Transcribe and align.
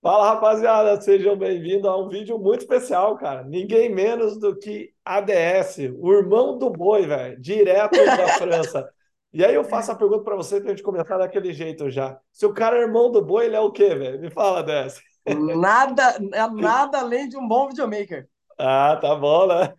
Fala, 0.00 0.28
rapaziada, 0.28 1.00
sejam 1.00 1.36
bem-vindos 1.36 1.84
a 1.90 1.96
um 1.96 2.08
vídeo 2.08 2.38
muito 2.38 2.60
especial, 2.60 3.16
cara. 3.16 3.42
Ninguém 3.42 3.92
menos 3.92 4.38
do 4.38 4.56
que 4.56 4.92
ADS, 5.04 5.90
o 5.98 6.12
irmão 6.12 6.56
do 6.56 6.70
boi, 6.70 7.06
velho, 7.06 7.40
direto 7.40 7.96
da 8.04 8.28
França. 8.38 8.88
E 9.32 9.44
aí 9.44 9.54
eu 9.54 9.64
faço 9.64 9.90
a 9.90 9.94
pergunta 9.96 10.22
para 10.22 10.36
você, 10.36 10.60
pra 10.60 10.70
gente 10.70 10.82
começar 10.82 11.18
daquele 11.18 11.52
jeito 11.52 11.90
já. 11.90 12.18
Se 12.32 12.46
o 12.46 12.54
cara 12.54 12.78
é 12.78 12.82
irmão 12.82 13.10
do 13.10 13.20
boi, 13.20 13.46
ele 13.46 13.56
é 13.56 13.60
o 13.60 13.72
quê, 13.72 13.94
velho? 13.94 14.20
Me 14.20 14.30
fala 14.30 14.62
dessa. 14.62 15.00
Nada, 15.26 16.16
nada 16.54 17.00
além 17.00 17.28
de 17.28 17.36
um 17.36 17.46
bom 17.46 17.68
videomaker. 17.68 18.28
Ah, 18.58 18.96
tá 19.00 19.14
bom, 19.14 19.46
né? 19.46 19.74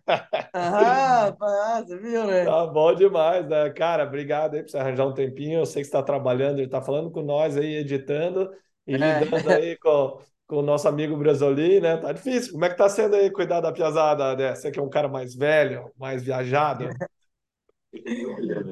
Ah, 0.52 1.32
você 1.86 1.96
viu, 1.98 2.26
né? 2.26 2.54
Tá 2.54 2.66
bom 2.66 2.94
demais, 2.94 3.46
né? 3.48 3.68
Cara, 3.70 4.04
obrigado 4.04 4.54
aí 4.54 4.62
por 4.62 4.70
você 4.70 4.78
arranjar 4.78 5.06
um 5.06 5.12
tempinho. 5.14 5.60
Eu 5.60 5.66
sei 5.66 5.82
que 5.82 5.88
você 5.88 5.96
está 5.96 6.02
trabalhando, 6.02 6.58
ele 6.58 6.64
está 6.66 6.80
falando 6.80 7.10
com 7.10 7.20
nós 7.22 7.56
aí, 7.56 7.74
editando 7.76 8.50
e 8.86 8.96
É. 8.96 8.96
lidando 8.96 9.50
aí 9.50 9.76
com, 9.78 10.18
com 10.46 10.56
o 10.56 10.62
nosso 10.62 10.88
amigo 10.88 11.16
Brasolim, 11.18 11.80
né? 11.80 11.98
Tá 11.98 12.12
difícil. 12.12 12.52
Como 12.52 12.64
é 12.64 12.70
que 12.70 12.76
tá 12.76 12.88
sendo 12.88 13.14
aí 13.16 13.30
cuidar 13.30 13.60
da 13.60 13.72
piazada, 13.72 14.34
né? 14.36 14.54
Você 14.54 14.70
que 14.70 14.78
é 14.78 14.82
um 14.82 14.88
cara 14.88 15.06
mais 15.08 15.34
velho, 15.34 15.92
mais 15.98 16.22
viajado. 16.22 16.98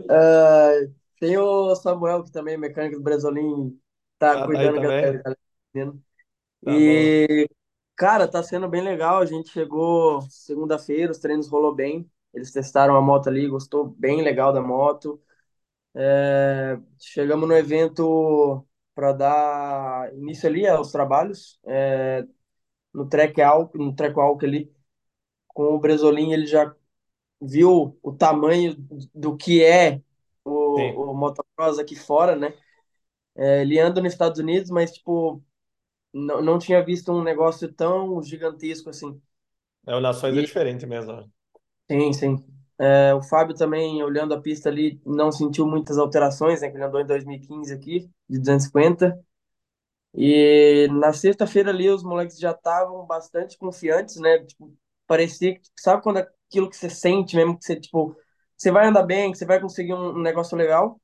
Ah, 0.09 0.71
tem 1.21 1.37
o 1.39 1.75
Samuel, 1.77 2.25
que 2.25 2.31
também 2.33 2.55
é 2.55 2.57
mecânico 2.57 2.97
do 2.99 3.03
Brasolim, 3.03 3.79
tá 4.19 4.37
Ah, 4.37 4.49
tá 4.49 4.67
cuidando 4.67 4.79
galera, 4.79 5.19
galera. 5.19 5.25
Tá 6.65 6.79
bom. 6.81 7.19
Cara, 7.99 8.29
tá 8.29 8.43
sendo 8.45 8.69
bem 8.69 8.83
legal. 8.83 9.19
A 9.21 9.27
gente 9.27 9.51
chegou 9.51 10.23
segunda-feira, 10.31 11.13
os 11.13 11.19
treinos 11.19 11.49
rolou 11.49 11.75
bem. 11.75 12.11
Eles 12.35 12.53
testaram 12.53 12.97
a 12.97 13.03
moto 13.03 13.29
ali, 13.29 13.49
gostou 13.49 13.89
bem 13.89 14.23
legal 14.23 14.53
da 14.53 14.63
moto. 14.63 15.23
É, 15.95 16.79
chegamos 17.01 17.49
no 17.49 17.57
evento 17.57 18.67
para 18.95 19.13
dar 19.13 20.15
início 20.15 20.49
ali 20.49 20.67
aos 20.69 20.93
trabalhos, 20.93 21.61
é, 21.67 22.27
no 22.95 23.09
track 23.09 23.41
walk, 23.43 23.79
no 23.79 23.95
track 23.95 24.17
walk 24.19 24.45
ali, 24.47 24.73
com 25.49 25.65
o 25.75 25.81
Bresolim, 25.81 26.33
ele 26.33 26.47
já 26.47 26.75
viu 27.41 27.99
o 28.03 28.13
tamanho 28.13 28.77
do 29.15 29.37
que 29.37 29.65
é 29.65 30.03
Sim. 30.75 30.99
o, 30.99 31.13
o 31.13 31.15
motocross 31.15 31.79
aqui 31.79 31.97
fora, 31.97 32.37
né? 32.37 32.55
É, 33.37 33.63
ele 33.63 33.79
anda 33.79 34.01
nos 34.03 34.13
Estados 34.13 34.39
Unidos, 34.41 34.71
mas, 34.71 34.93
tipo, 34.93 35.43
não, 36.13 36.43
não 36.43 36.59
tinha 36.59 36.85
visto 36.85 37.13
um 37.13 37.23
negócio 37.23 37.73
tão 37.73 38.23
gigantesco 38.23 38.91
assim. 38.91 39.21
É, 39.87 39.95
o 39.95 40.01
Nações 40.01 40.37
é 40.37 40.43
E, 40.43 40.45
diferente 40.45 40.87
mesmo. 40.87 41.13
né? 41.17 41.29
sim, 41.91 42.13
sim. 42.13 42.45
É, 42.79 43.13
o 43.15 43.23
Fábio 43.23 43.55
também, 43.57 44.03
olhando 44.03 44.35
a 44.35 44.41
pista 44.41 44.69
ali, 44.69 45.01
não 45.05 45.33
sentiu 45.33 45.67
muitas 45.67 45.99
alterações, 45.99 46.61
né? 46.61 46.71
Que 46.71 46.77
ele 46.77 46.85
andou 46.85 47.01
em 47.01 47.07
2015 47.07 47.73
aqui, 47.75 48.09
de 48.29 48.39
250. 48.39 49.19
E 50.15 50.89
na 50.93 51.13
sexta-feira 51.13 51.71
ali, 51.71 51.91
os 51.91 52.03
moleques 52.05 52.39
já 52.41 52.53
estavam 52.53 53.07
bastante 53.07 53.59
confiantes, 53.59 54.17
né? 54.19 54.41
Tipo, 54.47 54.75
parecia 55.07 55.55
que, 55.59 55.63
sabe 55.81 56.03
quando 56.03 56.19
aquilo 56.19 56.71
que 56.71 56.77
você 56.77 56.91
sente 56.91 57.37
mesmo, 57.37 57.59
que 57.59 57.65
você, 57.67 57.77
tipo, 57.81 58.17
você 58.57 58.71
vai 58.73 58.89
andar 58.89 59.05
bem, 59.05 59.33
que 59.33 59.39
você 59.39 59.47
vai 59.47 59.61
conseguir 59.61 59.95
um, 59.95 60.17
um 60.19 60.23
negócio 60.23 60.57
legal. 60.59 61.01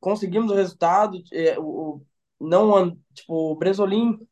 conseguimos 0.00 0.50
o 0.50 0.54
resultado. 0.54 1.22
é, 1.32 1.58
o- 1.58 2.02
não, 2.40 2.96
tipo, 3.14 3.34
o 3.52 3.56
Bresolim, 3.56 4.26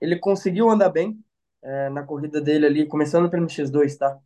ele 0.00 0.18
conseguiu 0.18 0.70
andar 0.70 0.90
bem 0.90 1.24
é, 1.62 1.88
na 1.90 2.04
corrida 2.04 2.40
dele 2.40 2.66
ali, 2.66 2.86
começando 2.88 3.30
pelo 3.30 3.48
X2, 3.48 3.96
tá? 3.96 4.20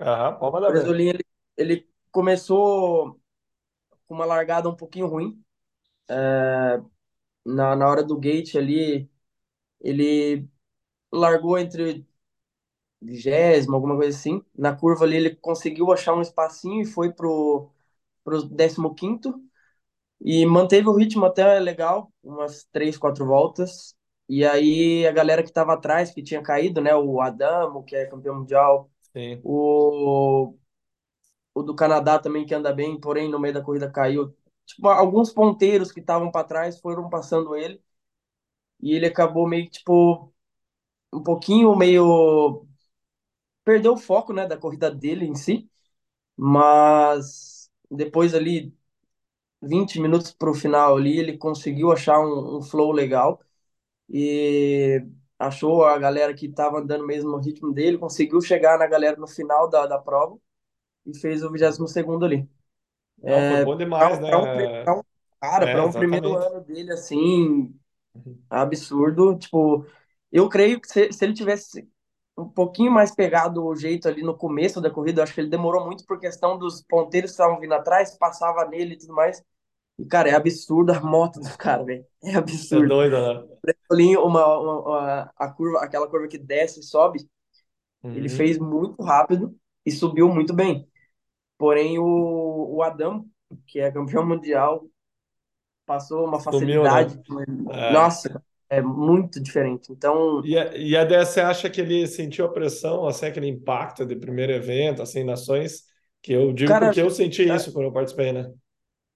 Aham, 0.00 0.38
O 0.38 0.40
pode 0.40 0.52
mandar 0.52 0.72
ver. 0.72 0.90
Bresolim, 0.90 1.08
ele, 1.08 1.24
ele 1.56 1.88
começou 2.10 3.20
com 4.06 4.14
uma 4.14 4.24
largada 4.26 4.68
um 4.68 4.76
pouquinho 4.76 5.06
ruim. 5.08 5.42
Na, 7.44 7.74
na 7.76 7.88
hora 7.88 8.02
do 8.04 8.18
gate 8.18 8.56
ali, 8.56 9.10
ele 9.80 10.48
largou 11.12 11.58
entre 11.58 12.06
vigésimo, 13.02 13.74
alguma 13.76 13.96
coisa 13.96 14.16
assim. 14.18 14.44
Na 14.56 14.76
curva 14.76 15.04
ali, 15.04 15.16
ele 15.16 15.36
conseguiu 15.36 15.92
achar 15.92 16.14
um 16.14 16.22
espacinho 16.22 16.82
e 16.82 16.86
foi 16.86 17.12
pro, 17.12 17.70
pro 18.24 18.44
décimo 18.44 18.94
quinto. 18.94 19.34
E 20.20 20.44
manteve 20.46 20.88
o 20.88 20.94
ritmo 20.96 21.24
até 21.26 21.58
legal, 21.58 22.12
umas 22.22 22.64
três, 22.72 22.96
quatro 22.98 23.26
voltas. 23.26 23.94
E 24.28 24.44
aí 24.44 25.06
a 25.06 25.12
galera 25.12 25.42
que 25.42 25.48
estava 25.48 25.74
atrás, 25.74 26.12
que 26.12 26.22
tinha 26.22 26.42
caído, 26.42 26.80
né? 26.80 26.94
O 26.94 27.20
Adamo, 27.20 27.82
que 27.84 27.96
é 27.96 28.06
campeão 28.06 28.36
mundial, 28.36 28.90
Sim. 29.12 29.40
o, 29.42 30.54
o 31.54 31.62
do 31.62 31.74
Canadá 31.74 32.18
também, 32.18 32.46
que 32.46 32.54
anda 32.54 32.72
bem, 32.72 32.98
porém 33.00 33.30
no 33.30 33.38
meio 33.38 33.54
da 33.54 33.62
corrida 33.62 33.90
caiu. 33.90 34.34
Tipo, 34.66 34.88
alguns 34.88 35.32
ponteiros 35.32 35.92
que 35.92 36.00
estavam 36.00 36.30
para 36.30 36.46
trás 36.46 36.78
foram 36.80 37.08
passando 37.10 37.56
ele. 37.56 37.82
E 38.80 38.94
ele 38.94 39.06
acabou 39.06 39.46
meio 39.48 39.64
que, 39.66 39.72
tipo, 39.72 40.32
um 41.12 41.22
pouquinho 41.22 41.76
meio. 41.76 42.66
Perdeu 43.64 43.94
o 43.94 43.96
foco, 43.96 44.32
né, 44.32 44.46
da 44.46 44.56
corrida 44.58 44.90
dele 44.90 45.26
em 45.26 45.34
si. 45.34 45.70
Mas 46.36 47.70
depois 47.90 48.34
ali, 48.34 48.74
20 49.62 50.00
minutos 50.00 50.32
para 50.32 50.50
o 50.50 50.54
final 50.54 50.96
ali, 50.96 51.18
ele 51.18 51.36
conseguiu 51.38 51.92
achar 51.92 52.20
um, 52.20 52.58
um 52.58 52.62
flow 52.62 52.92
legal. 52.92 53.40
e 54.08 55.04
achou 55.38 55.84
a 55.84 55.98
galera 55.98 56.34
que 56.34 56.46
estava 56.46 56.78
andando 56.80 57.06
mesmo 57.06 57.30
no 57.30 57.38
ritmo 57.38 57.72
dele, 57.72 57.98
conseguiu 57.98 58.40
chegar 58.42 58.78
na 58.78 58.86
galera 58.86 59.16
no 59.18 59.26
final 59.28 59.68
da, 59.70 59.86
da 59.86 59.98
prova 59.98 60.38
e 61.06 61.18
fez 61.18 61.42
o 61.44 61.50
22 61.50 61.92
segundo 61.92 62.24
ali. 62.26 62.48
Não, 63.26 63.42
foi 63.46 63.56
bom 63.58 63.76
demais, 63.76 64.18
Para 64.28 64.38
um, 64.42 64.46
né? 64.48 64.82
pra 64.82 64.98
um, 64.98 65.02
cara, 65.40 65.66
É, 65.66 65.70
para 65.70 65.84
um 65.86 65.92
primeiro 65.92 66.34
ano 66.36 66.60
dele 66.64 66.92
assim, 66.92 67.74
absurdo, 68.50 69.38
tipo, 69.38 69.86
eu 70.32 70.48
creio 70.48 70.80
que 70.80 70.88
se, 70.88 71.12
se 71.12 71.24
ele 71.24 71.34
tivesse 71.34 71.88
um 72.42 72.48
pouquinho 72.48 72.90
mais 72.92 73.14
pegado 73.14 73.64
o 73.64 73.74
jeito 73.76 74.08
ali 74.08 74.22
no 74.22 74.36
começo 74.36 74.80
da 74.80 74.90
corrida, 74.90 75.20
eu 75.20 75.24
acho 75.24 75.34
que 75.34 75.40
ele 75.40 75.50
demorou 75.50 75.84
muito 75.86 76.04
por 76.06 76.18
questão 76.20 76.58
dos 76.58 76.82
ponteiros 76.82 77.30
que 77.30 77.34
estavam 77.34 77.60
vindo 77.60 77.74
atrás, 77.74 78.16
passava 78.18 78.66
nele 78.66 78.94
e 78.94 78.98
tudo 78.98 79.14
mais. 79.14 79.42
E, 79.98 80.04
cara, 80.06 80.30
é 80.30 80.34
absurdo 80.34 80.92
a 80.92 81.00
moto 81.00 81.40
do 81.40 81.56
cara, 81.58 81.84
velho. 81.84 82.06
É 82.24 82.34
É 82.72 82.80
absurdo. 82.80 82.86
doido, 82.86 83.16
né? 83.20 83.48
uma, 84.18 84.58
uma, 84.58 84.80
uma- 84.80 85.32
a 85.36 85.48
curva, 85.52 85.80
aquela 85.80 86.08
curva 86.08 86.28
que 86.28 86.38
desce 86.38 86.80
e 86.80 86.82
sobe, 86.82 87.28
ele 88.12 88.28
Uhum. 88.28 88.28
fez 88.28 88.58
muito 88.58 89.02
rápido 89.02 89.56
e 89.86 89.90
subiu 89.92 90.28
muito 90.28 90.54
bem. 90.54 90.88
Porém, 91.58 91.98
o, 91.98 92.76
o 92.76 92.82
Adam, 92.82 93.26
que 93.66 93.80
é 93.80 93.90
campeão 93.92 94.26
mundial, 94.26 94.86
passou 95.86 96.24
uma 96.26 96.40
Sumiu, 96.48 96.88
né? 96.88 97.00
facilidade. 97.00 97.22
com 97.26 97.40
ele. 97.40 97.52
É. 97.70 97.80
Nossa, 97.88 98.42
é 98.70 98.80
muito 98.82 99.40
diferente. 99.42 99.92
Então, 99.92 100.42
E 100.42 100.56
a, 100.58 100.74
e 100.76 100.96
a 100.96 101.04
DS, 101.04 101.32
você 101.34 101.40
acha 101.40 101.70
que 101.70 101.80
ele 101.80 102.06
sentiu 102.06 102.46
a 102.46 102.52
pressão, 102.52 103.06
assim, 103.06 103.26
aquele 103.26 103.46
impacto 103.48 104.06
de 104.06 104.16
primeiro 104.16 104.52
evento, 104.52 105.02
assim, 105.02 105.22
nações, 105.24 105.84
que 106.22 106.32
eu 106.32 106.52
digo 106.52 106.76
cara, 106.76 106.92
porque 106.92 107.00
eu 107.00 107.10
senti 107.10 107.42
isso 107.42 107.72
quando 107.72 107.86
eu 107.86 107.92
participei, 107.92 108.32
né? 108.32 108.50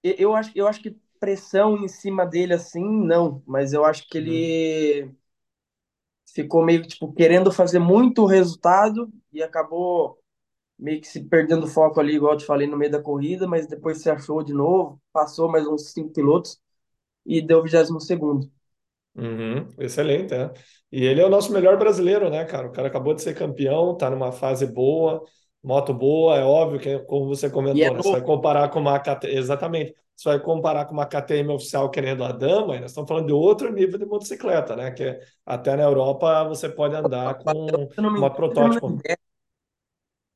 eu 0.03 0.35
acho, 0.35 0.51
eu 0.55 0.67
acho 0.69 0.81
que 0.83 0.97
pressão 1.21 1.77
em 1.79 1.89
cima 1.89 2.27
dele 2.27 2.55
assim, 2.55 2.85
não, 2.85 3.43
mas 3.47 3.73
eu 3.73 3.85
acho 3.85 4.07
que 4.09 4.19
ele 4.19 5.11
ficou 6.35 6.65
meio 6.65 6.83
tipo 6.87 7.13
querendo 7.13 7.53
fazer 7.53 7.79
muito 7.79 8.27
resultado 8.27 9.11
e 9.33 9.43
acabou 9.43 10.19
meio 10.79 11.01
que 11.01 11.09
se 11.09 11.25
perdendo 11.25 11.65
o 11.67 11.69
foco 11.69 12.01
ali, 12.01 12.17
igual 12.17 12.35
eu 12.35 12.39
te 12.39 12.47
falei, 12.47 12.67
no 12.69 12.77
meio 12.77 12.93
da 12.93 13.03
corrida, 13.03 13.49
mas 13.49 13.67
depois 13.69 14.03
se 14.03 14.11
achou 14.11 14.43
de 14.45 14.53
novo, 14.55 15.01
passou 15.13 15.51
mais 15.51 15.67
uns 15.69 15.93
cinco 15.93 16.13
pilotos 16.13 16.61
e 17.27 17.43
deu 17.43 17.61
o 17.61 17.63
22 17.65 18.07
segundo. 18.07 18.53
Uhum. 19.17 19.69
Excelente, 19.79 20.35
é. 20.35 20.53
E 20.91 21.05
ele 21.05 21.21
é 21.21 21.27
o 21.27 21.29
nosso 21.29 21.53
melhor 21.53 21.79
brasileiro, 21.79 22.29
né, 22.31 22.45
cara? 22.45 22.67
O 22.69 22.73
cara 22.73 22.89
acabou 22.89 23.15
de 23.15 23.23
ser 23.23 23.35
campeão, 23.35 23.97
tá 23.97 24.11
numa 24.11 24.33
fase 24.33 24.67
boa, 24.67 25.23
moto 25.63 25.95
boa, 25.95 26.37
é 26.37 26.45
óbvio 26.45 26.81
que, 26.81 26.99
como 27.01 27.27
você 27.29 27.49
E 27.73 27.83
é 27.83 27.91
comentou, 27.91 27.95
né? 27.95 28.03
Você 28.03 28.11
vai 28.11 28.23
comparar 28.23 28.69
com 28.71 28.81
uma 28.81 28.99
KT... 28.99 29.29
Exatamente. 29.29 29.95
Você 30.17 30.29
vai 30.29 30.41
comparar 30.41 30.85
com 30.87 30.93
uma 30.93 31.07
KTM 31.07 31.53
oficial 31.53 31.91
querendo 31.91 32.23
a 32.25 32.31
dama, 32.33 32.77
e 32.77 32.81
nós 32.81 32.91
estamos 32.91 33.09
falando 33.09 33.27
de 33.27 33.33
outro 33.33 33.73
nível 33.73 33.99
de 33.99 34.07
motocicleta, 34.07 34.77
né? 34.77 34.91
Que 34.93 35.03
é- 35.05 35.21
até 35.45 35.77
na 35.77 35.83
Europa 35.85 36.45
você 36.45 36.69
pode 36.69 36.95
andar 36.95 37.35
com 37.39 37.89
uma 38.17 38.31
protótipo. 38.31 39.03
10. 39.03 39.19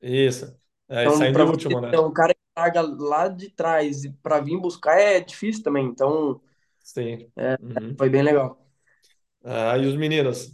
Isso. 0.01 0.57
É, 0.89 1.05
Então, 1.07 1.17
saindo 1.17 1.45
último, 1.45 1.81
né? 1.81 1.91
um 2.01 2.13
cara 2.13 2.35
que 2.35 2.41
larga 2.57 2.83
lá 2.83 3.29
de 3.29 3.51
trás 3.51 4.05
e 4.05 4.13
para 4.13 4.41
vir 4.41 4.59
buscar 4.59 4.99
é 4.99 5.21
difícil 5.21 5.63
também. 5.63 5.87
Então, 5.87 6.41
Sim. 6.83 7.31
Uhum. 7.37 7.97
foi 7.97 8.09
bem 8.09 8.23
legal. 8.23 8.59
Ah, 9.45 9.77
e 9.79 9.87
os 9.87 9.97
meninos? 9.97 10.53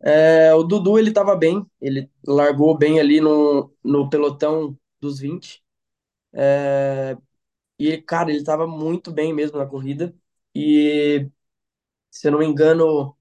É, 0.00 0.54
o 0.54 0.62
Dudu, 0.62 0.98
ele 0.98 1.12
tava 1.12 1.34
bem, 1.36 1.64
ele 1.80 2.10
largou 2.26 2.76
bem 2.76 3.00
ali 3.00 3.20
no, 3.20 3.72
no 3.82 4.08
pelotão 4.10 4.78
dos 5.00 5.18
20. 5.18 5.62
E, 7.78 8.00
cara, 8.02 8.30
ele 8.30 8.42
tava 8.44 8.66
muito 8.66 9.12
bem 9.12 9.32
mesmo 9.34 9.58
na 9.58 9.66
corrida. 9.66 10.14
E, 10.54 11.28
se 12.10 12.28
eu 12.28 12.32
não 12.32 12.40
me 12.40 12.46
engano, 12.46 13.16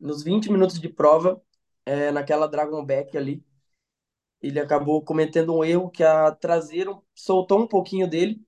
nos 0.00 0.22
20 0.22 0.50
minutos 0.50 0.80
de 0.80 0.88
prova, 0.88 1.40
é, 1.84 2.10
naquela 2.10 2.46
Dragon 2.48 2.84
Back 2.84 3.16
ali, 3.16 3.44
ele 4.42 4.60
acabou 4.60 5.04
cometendo 5.04 5.54
um 5.56 5.64
erro 5.64 5.90
que 5.90 6.04
a 6.04 6.32
traseira 6.32 6.96
soltou 7.14 7.60
um 7.60 7.66
pouquinho 7.68 8.08
dele 8.08 8.42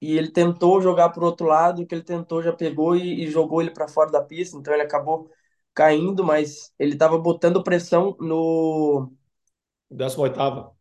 e 0.00 0.16
ele 0.16 0.30
tentou 0.30 0.80
jogar 0.80 1.10
para 1.10 1.22
o 1.22 1.26
outro 1.26 1.46
lado, 1.46 1.86
que 1.86 1.94
ele 1.94 2.02
tentou 2.04 2.42
já 2.42 2.52
pegou 2.52 2.96
e, 2.96 3.24
e 3.24 3.30
jogou 3.30 3.60
ele 3.62 3.70
para 3.70 3.88
fora 3.88 4.10
da 4.10 4.22
pista, 4.22 4.56
então 4.58 4.72
ele 4.74 4.82
acabou 4.82 5.30
caindo, 5.74 6.24
mas 6.24 6.72
ele 6.78 6.94
estava 6.94 7.18
botando 7.18 7.62
pressão 7.64 8.16
no, 8.20 9.12
18º. 9.90 10.76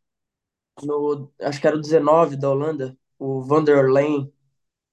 no, 0.84 1.32
acho 1.42 1.60
que 1.62 1.68
era 1.68 1.76
o 1.78 1.82
19 1.82 2.36
da 2.38 2.50
Holanda, 2.50 2.98
o 3.20 3.42
Van 3.42 3.64
der 3.64 3.90
Leyen, 3.90 4.32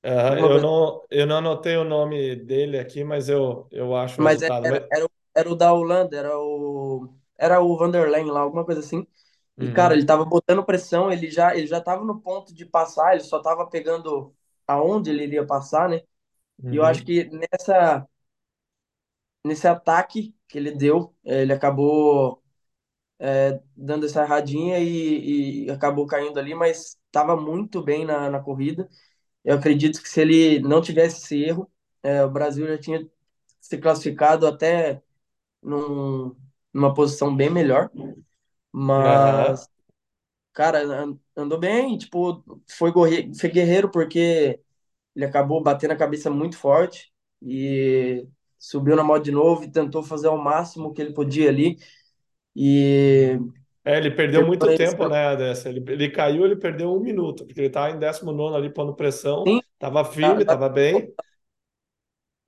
Aham, 0.04 0.36
alguma 0.36 0.50
eu 0.50 0.58
não, 0.58 1.06
eu 1.10 1.26
não 1.26 1.36
anotei 1.38 1.76
o 1.76 1.84
nome 1.84 2.34
dele 2.36 2.78
aqui, 2.78 3.04
mas 3.04 3.28
eu, 3.28 3.68
eu 3.70 3.94
acho 3.96 4.20
o 4.22 4.24
mas 4.24 4.42
era. 4.42 4.54
Mas- 4.68 4.90
era, 4.90 5.04
o- 5.06 5.10
era 5.34 5.50
o 5.50 5.54
da 5.56 5.72
Holanda, 5.72 6.16
era 6.16 6.38
o, 6.38 7.08
era 7.38 7.60
o 7.62 7.76
Van 7.78 7.90
der 7.90 8.08
Leyen 8.10 8.30
lá, 8.30 8.40
alguma 8.40 8.64
coisa 8.64 8.80
assim. 8.80 9.06
E, 9.60 9.70
cara, 9.70 9.94
Uhum, 9.94 9.96
ele 9.96 10.06
tava 10.06 10.24
botando 10.24 10.64
pressão, 10.64 11.12
ele 11.12 11.30
já, 11.30 11.56
ele 11.56 11.66
já 11.66 11.80
tava 11.80 12.04
no 12.04 12.20
ponto 12.20 12.54
de 12.54 12.66
passar, 12.66 13.14
ele 13.14 13.24
só 13.24 13.40
tava 13.42 13.68
pegando 13.68 14.34
aonde 14.66 15.10
ele 15.10 15.24
iria 15.24 15.46
passar, 15.46 15.88
né? 15.88 16.02
E 16.70 16.76
eu 16.76 16.84
acho 16.84 17.04
uhum. 17.04 17.06
que 17.06 17.24
nessa, 17.30 18.08
nesse 19.44 19.66
ataque 19.68 20.34
que 20.48 20.58
ele 20.58 20.72
deu, 20.72 21.14
eh, 21.24 21.42
ele 21.42 21.52
acabou 21.52 22.42
dando 23.76 24.06
essa 24.06 24.22
erradinha 24.22 24.78
e, 24.78 25.64
e 25.66 25.70
acabou 25.70 26.06
caindo 26.06 26.38
ali, 26.38 26.54
mas 26.54 26.98
estava 27.06 27.36
muito 27.36 27.82
bem 27.82 28.04
na, 28.04 28.30
na 28.30 28.40
corrida. 28.40 28.88
Eu 29.44 29.56
acredito 29.56 30.02
que 30.02 30.08
se 30.08 30.20
ele 30.22 30.60
não 30.60 30.82
tivesse 30.82 31.18
esse 31.24 31.42
erro, 31.44 31.70
eh, 32.02 32.24
o 32.24 32.30
Brasil 32.30 32.66
já 32.68 32.78
tinha 32.78 33.08
se 33.60 33.78
classificado 33.78 34.46
até 34.46 35.02
num, 35.62 36.36
numa 36.74 36.94
posição 36.94 37.34
bem 37.36 37.50
melhor. 37.50 37.90
Mas, 38.72 39.70
cara, 40.52 40.80
an- 41.04 41.18
andou 41.36 41.58
bem, 41.58 41.98
tipo, 41.98 42.44
foi, 42.70 42.92
gorre- 42.92 43.32
foi 43.38 43.50
guerreiro 43.50 43.90
porque 43.90 44.60
ele 45.16 45.24
acabou 45.26 45.62
batendo 45.62 45.92
a 45.92 45.96
cabeça 45.96 46.30
muito 46.30 46.58
forte 46.58 47.12
e 47.42 48.26
subiu 48.58 48.96
na 48.96 49.04
moto 49.04 49.24
de 49.24 49.32
novo 49.32 49.64
e 49.64 49.72
tentou 49.72 50.02
fazer 50.02 50.28
ao 50.28 50.38
máximo 50.38 50.94
que 50.94 51.02
ele 51.02 51.14
podia 51.14 51.48
ali. 51.50 51.78
E 52.56 53.38
É, 53.84 53.96
ele 53.98 54.10
perdeu 54.12 54.42
muito 54.44 54.68
tempo, 54.72 55.06
né, 55.06 55.34
dessa. 55.36 55.68
Ele, 55.68 55.80
ele 55.92 56.08
caiu, 56.10 56.44
ele 56.44 56.54
perdeu 56.56 56.92
um 56.94 57.00
minuto, 57.00 57.44
porque 57.44 57.60
ele 57.60 57.66
estava 57.66 57.90
em 57.90 57.98
19º 57.98 58.54
ali 58.56 58.70
pondo 58.72 58.94
pressão, 58.94 59.46
Sim, 59.46 59.60
estava 59.74 60.04
na, 60.20 60.34
firme, 60.34 60.42
estava 60.42 60.68
bem, 60.68 61.12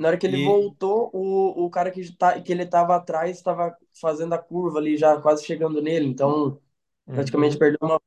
na 0.05 0.11
hora 0.11 0.19
que 0.19 0.27
ele 0.27 0.37
e 0.37 0.39
voltou, 0.39 1.11
o, 1.15 1.65
o 1.67 1.71
cara 1.71 1.91
que, 1.91 2.15
tá, 2.17 2.41
que 2.43 2.53
ele 2.53 2.65
estava 2.65 2.97
atrás 2.97 3.37
estava 3.39 3.77
fazendo 4.01 4.35
a 4.35 4.39
curva 4.39 4.79
ali, 4.79 4.97
já 4.99 5.21
quase 5.21 5.45
chegando 5.45 5.83
nele. 5.83 6.07
Então, 6.07 6.61
praticamente 7.15 7.57
Uhum. 7.57 7.59
perdeu 7.59 7.79
uma. 7.83 8.01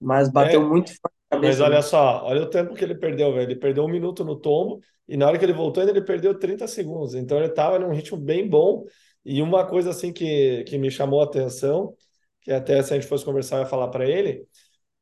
Mas 0.00 0.28
bateu 0.30 0.62
É, 0.62 0.68
muito 0.68 0.90
forte 1.00 1.14
a 1.30 1.36
Mas 1.38 1.60
cabeça 1.60 1.62
olha 1.62 1.82
ali. 1.82 1.82
só, 1.82 2.24
olha 2.24 2.42
o 2.44 2.50
tempo 2.50 2.74
que 2.74 2.84
ele 2.84 2.94
perdeu, 2.96 3.32
velho. 3.34 3.50
Ele 3.52 3.56
perdeu 3.60 3.84
um 3.84 3.88
minuto 3.88 4.24
no 4.24 4.36
tombo 4.40 4.80
e 5.08 5.16
na 5.16 5.26
hora 5.28 5.38
que 5.38 5.44
ele 5.46 5.52
voltou, 5.54 5.82
ele 5.82 6.02
perdeu 6.02 6.38
30 6.38 6.68
segundos. 6.68 7.14
Então 7.14 7.38
ele 7.38 7.48
estava 7.48 7.78
num 7.78 7.92
ritmo 7.92 8.18
bem 8.18 8.48
bom. 8.48 8.84
E 9.24 9.42
uma 9.42 9.66
coisa 9.68 9.90
assim 9.90 10.12
que, 10.12 10.64
que 10.64 10.78
me 10.78 10.90
chamou 10.90 11.20
a 11.22 11.24
atenção, 11.26 11.96
que 12.42 12.52
até 12.52 12.82
se 12.82 12.94
a 12.94 12.96
gente 13.00 13.08
fosse 13.08 13.24
conversar, 13.24 13.56
eu 13.58 13.62
ia 13.62 13.66
falar 13.68 13.88
para 13.90 14.06
ele, 14.08 14.46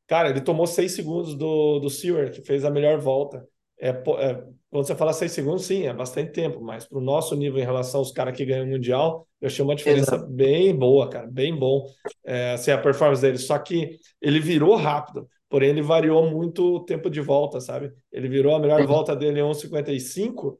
Cara, 0.08 0.30
ele 0.30 0.40
tomou 0.42 0.66
seis 0.66 0.92
segundos 0.92 1.34
do, 1.36 1.80
do 1.80 1.90
Seward, 1.90 2.32
que 2.32 2.42
fez 2.46 2.64
a 2.64 2.70
melhor 2.70 2.98
volta. 3.00 3.46
É, 3.80 3.90
é, 3.90 4.44
quando 4.70 4.86
você 4.86 4.94
fala 4.94 5.12
seis 5.12 5.32
segundos, 5.32 5.64
sim, 5.64 5.86
é 5.86 5.94
bastante 5.94 6.32
tempo, 6.32 6.60
mas 6.60 6.84
para 6.84 6.98
o 6.98 7.00
nosso 7.00 7.34
nível 7.34 7.58
em 7.58 7.64
relação 7.64 8.00
aos 8.00 8.12
caras 8.12 8.36
que 8.36 8.44
ganham 8.44 8.66
o 8.66 8.69
Mundial, 8.69 9.26
eu 9.40 9.46
achei 9.46 9.64
uma 9.64 9.75
diferença 9.75 10.16
Exato. 10.16 10.30
bem 10.30 10.76
boa, 10.76 11.08
cara, 11.08 11.26
bem 11.26 11.56
bom. 11.56 11.86
É, 12.25 12.52
assim, 12.52 12.70
a 12.70 12.78
performance 12.78 13.22
dele. 13.22 13.38
Só 13.38 13.58
que 13.58 13.98
ele 14.20 14.40
virou 14.40 14.76
rápido, 14.76 15.28
porém 15.48 15.70
ele 15.70 15.80
variou 15.80 16.28
muito 16.30 16.76
o 16.76 16.84
tempo 16.84 17.08
de 17.08 17.20
volta, 17.20 17.60
sabe? 17.60 17.92
Ele 18.12 18.28
virou 18.28 18.54
a 18.54 18.58
melhor 18.58 18.84
volta 18.86 19.16
dele 19.16 19.40
em 19.40 19.44
1,55 19.44 20.58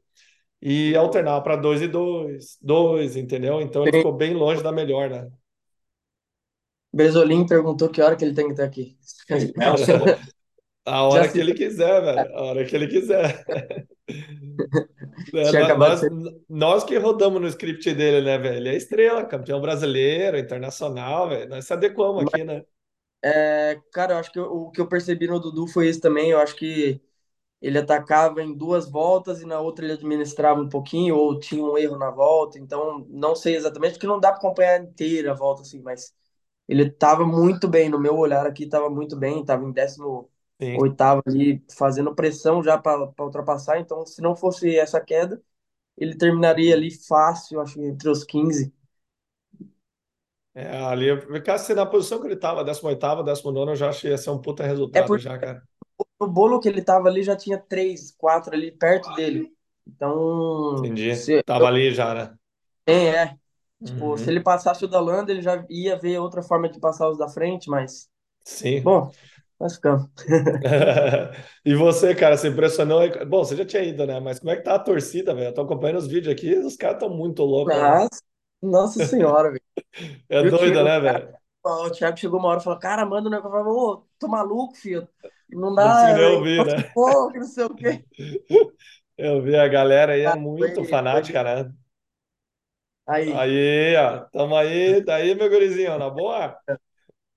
e 0.61 0.95
alternava 0.95 1.41
para 1.41 1.55
2 1.55 1.83
e 1.83 1.87
2, 1.87 2.57
2, 2.61 3.15
entendeu? 3.15 3.61
Então 3.61 3.83
ele 3.83 3.97
ficou 3.97 4.13
bem 4.13 4.33
longe 4.33 4.63
da 4.63 4.71
melhor, 4.71 5.09
né? 5.09 5.27
Bresolim 6.91 7.45
perguntou 7.45 7.89
que 7.89 8.01
hora 8.01 8.15
que 8.15 8.25
ele 8.25 8.33
tem 8.33 8.45
que 8.45 8.53
estar 8.53 8.63
aqui. 8.63 8.97
A 10.85 11.03
Já 11.09 11.23
hora 11.23 11.31
que 11.31 11.39
se 11.39 11.39
ele 11.39 11.53
quiser, 11.53 12.01
velho. 12.01 12.35
A 12.35 12.41
hora 12.43 12.65
que 12.65 12.75
ele 12.75 12.87
quiser. 12.87 13.45
É, 15.33 15.53
nós, 15.75 16.01
nós 16.49 16.83
que 16.83 16.97
rodamos 16.97 17.41
no 17.41 17.47
script 17.47 17.93
dele, 17.93 18.21
né, 18.25 18.37
velho? 18.37 18.57
Ele 18.57 18.69
é 18.69 18.75
estrela, 18.75 19.25
campeão 19.25 19.61
brasileiro, 19.61 20.37
internacional, 20.37 21.29
velho. 21.29 21.49
Nós 21.49 21.65
se 21.65 21.73
adequamos 21.73 22.23
aqui, 22.23 22.43
né? 22.43 22.63
É, 23.23 23.81
cara, 23.93 24.13
eu 24.13 24.17
acho 24.19 24.31
que 24.31 24.39
eu- 24.39 24.45
o 24.51 24.71
que 24.71 24.79
eu 24.81 24.87
percebi 24.87 25.27
no 25.27 25.39
Dudu 25.39 25.67
foi 25.67 25.89
isso 25.89 25.99
também. 26.01 26.31
Eu 26.31 26.39
acho 26.39 26.55
que 26.55 27.01
ele 27.61 27.77
atacava 27.79 28.41
em 28.43 28.53
duas 28.55 28.89
voltas 28.91 29.41
e 29.41 29.45
na 29.47 29.59
outra 29.61 29.85
ele 29.85 29.93
administrava 29.95 30.61
um 30.61 30.69
pouquinho, 30.69 31.15
ou 31.17 31.39
tinha 31.39 31.63
um 31.63 31.77
erro 31.77 31.97
na 31.97 32.11
volta. 32.11 32.59
Então, 32.59 33.05
não 33.09 33.35
sei 33.35 33.55
exatamente, 33.55 33.93
porque 33.93 34.07
não 34.07 34.19
dá 34.19 34.29
para 34.31 34.39
acompanhar 34.39 34.81
inteira 34.83 35.31
a 35.31 35.35
volta 35.35 35.63
assim, 35.63 35.81
mas 35.81 36.13
ele 36.67 36.83
estava 36.85 37.25
muito 37.25 37.67
bem. 37.67 37.89
No 37.89 37.99
meu 37.99 38.17
olhar 38.17 38.45
aqui, 38.47 38.65
estava 38.65 38.89
muito 38.89 39.17
bem. 39.17 39.41
Estava 39.41 39.65
em 39.65 39.71
décimo 39.73 40.29
Sim. 40.59 40.93
oitavo 40.93 41.23
ali, 41.27 41.63
fazendo 41.77 42.15
pressão 42.15 42.63
já 42.63 42.77
para 42.77 43.11
ultrapassar. 43.19 43.79
Então, 43.79 44.05
se 44.05 44.21
não 44.21 44.35
fosse 44.35 44.77
essa 44.77 45.01
queda, 45.01 45.41
ele 45.97 46.17
terminaria 46.17 46.75
ali 46.75 46.91
fácil, 46.91 47.61
acho 47.61 47.75
que 47.75 47.81
entre 47.85 48.09
os 48.09 48.23
15. 48.25 48.73
É, 50.53 50.77
ali, 50.83 51.07
caso 51.43 51.65
se 51.67 51.73
na 51.75 51.85
posição 51.85 52.19
que 52.19 52.27
ele 52.27 52.35
tava, 52.35 52.63
18º, 52.63 53.23
19º, 53.23 53.71
eu 53.71 53.75
já 53.75 53.89
achei 53.89 54.11
esse 54.13 54.29
um 54.29 54.41
puta 54.41 54.63
É 54.93 55.01
resultado 55.03 55.03
porque 55.03 55.17
já, 55.17 55.37
cara. 55.37 55.63
no 56.19 56.27
bolo 56.27 56.59
que 56.59 56.69
ele 56.69 56.83
tava 56.83 57.09
ali 57.09 57.23
já 57.23 57.35
tinha 57.35 57.57
três, 57.59 58.11
quatro 58.13 58.53
ali 58.55 58.71
perto 58.71 59.13
dele. 59.15 59.55
Então, 59.87 60.97
Entendi. 61.01 61.11
se, 61.11 61.43
Tava 61.45 61.67
ali 61.67 61.93
já, 61.93 62.13
né? 62.13 62.37
é, 62.85 62.93
é. 63.25 63.39
Tipo, 63.83 64.17
se 64.17 64.29
ele 64.29 64.39
Uhum. 64.39 64.43
passasse 64.43 64.83
o 64.85 64.87
da 64.87 64.99
Landa, 64.99 65.31
ele 65.31 65.41
já 65.41 65.65
ia 65.69 65.97
ver 65.97 66.19
outra 66.19 66.41
forma 66.43 66.69
de 66.69 66.79
passar 66.79 67.09
os 67.09 67.17
da 67.17 67.27
frente, 67.29 67.69
mas, 67.69 68.09
Sim. 68.43 68.83
bom, 68.83 69.15
nós 69.59 69.75
ficamos. 69.75 70.09
E 71.65 71.73
você, 71.75 72.13
cara, 72.15 72.37
se 72.37 72.47
impressionou? 72.47 73.01
Bom, 73.25 73.43
você 73.43 73.55
já 73.55 73.65
tinha 73.65 73.83
ido, 73.83 74.05
né? 74.05 74.19
Mas 74.19 74.39
como 74.39 74.51
é 74.51 74.55
que 74.57 74.63
tá 74.63 74.75
a 74.75 74.79
torcida, 74.79 75.33
velho? 75.33 75.47
Eu 75.49 75.53
tô 75.53 75.61
acompanhando 75.61 75.97
os 75.99 76.07
vídeos 76.07 76.33
aqui, 76.33 76.53
os 76.57 76.75
caras 76.75 76.95
estão 76.97 77.09
muito 77.15 77.43
loucos, 77.43 77.81
né? 77.81 78.01
Nossa, 78.01 78.21
nossa 78.61 78.99
senhora, 78.99 79.51
velho. 79.51 79.63
É 80.29 80.43
E 80.43 80.49
doida, 80.49 80.83
né, 80.83 80.99
velho? 80.99 81.39
o 81.63 81.89
Thiago 81.91 82.17
chegou 82.17 82.39
uma 82.39 82.49
hora 82.49 82.59
e 82.61 82.63
falou, 82.63 82.79
cara, 82.79 83.05
manda 83.05 83.27
o 83.27 83.31
negócio. 83.31 83.57
Eu 83.57 83.63
falei, 83.63 83.73
Ô, 83.79 84.05
tô 84.19 84.27
maluco, 84.27 84.75
filho. 84.75 85.07
Não 85.49 85.73
Não 85.77 85.91
dá, 85.91 86.17
velho. 86.19 86.37
ouvir, 86.37 86.65
né? 86.65 86.93
Que 87.31 87.39
não 87.39 87.45
sei 87.47 87.63
o 87.65 87.75
quê. 87.75 88.05
Eu 89.17 89.41
vi 89.41 89.55
a 89.55 89.67
galera 89.67 90.13
aí 90.13 90.21
é 90.21 90.31
Ah, 90.31 90.33
muito 90.33 90.83
foi. 90.83 90.85
fanática, 90.85 91.43
né? 91.43 91.71
Aí, 93.05 93.41
Aí, 93.41 93.95
ó, 93.97 94.25
tamo 94.31 94.55
aí, 94.55 95.01
daí, 95.03 95.35
meu 95.35 95.49
gurizinho, 95.49 95.97
na 95.97 96.09
boa? 96.09 96.59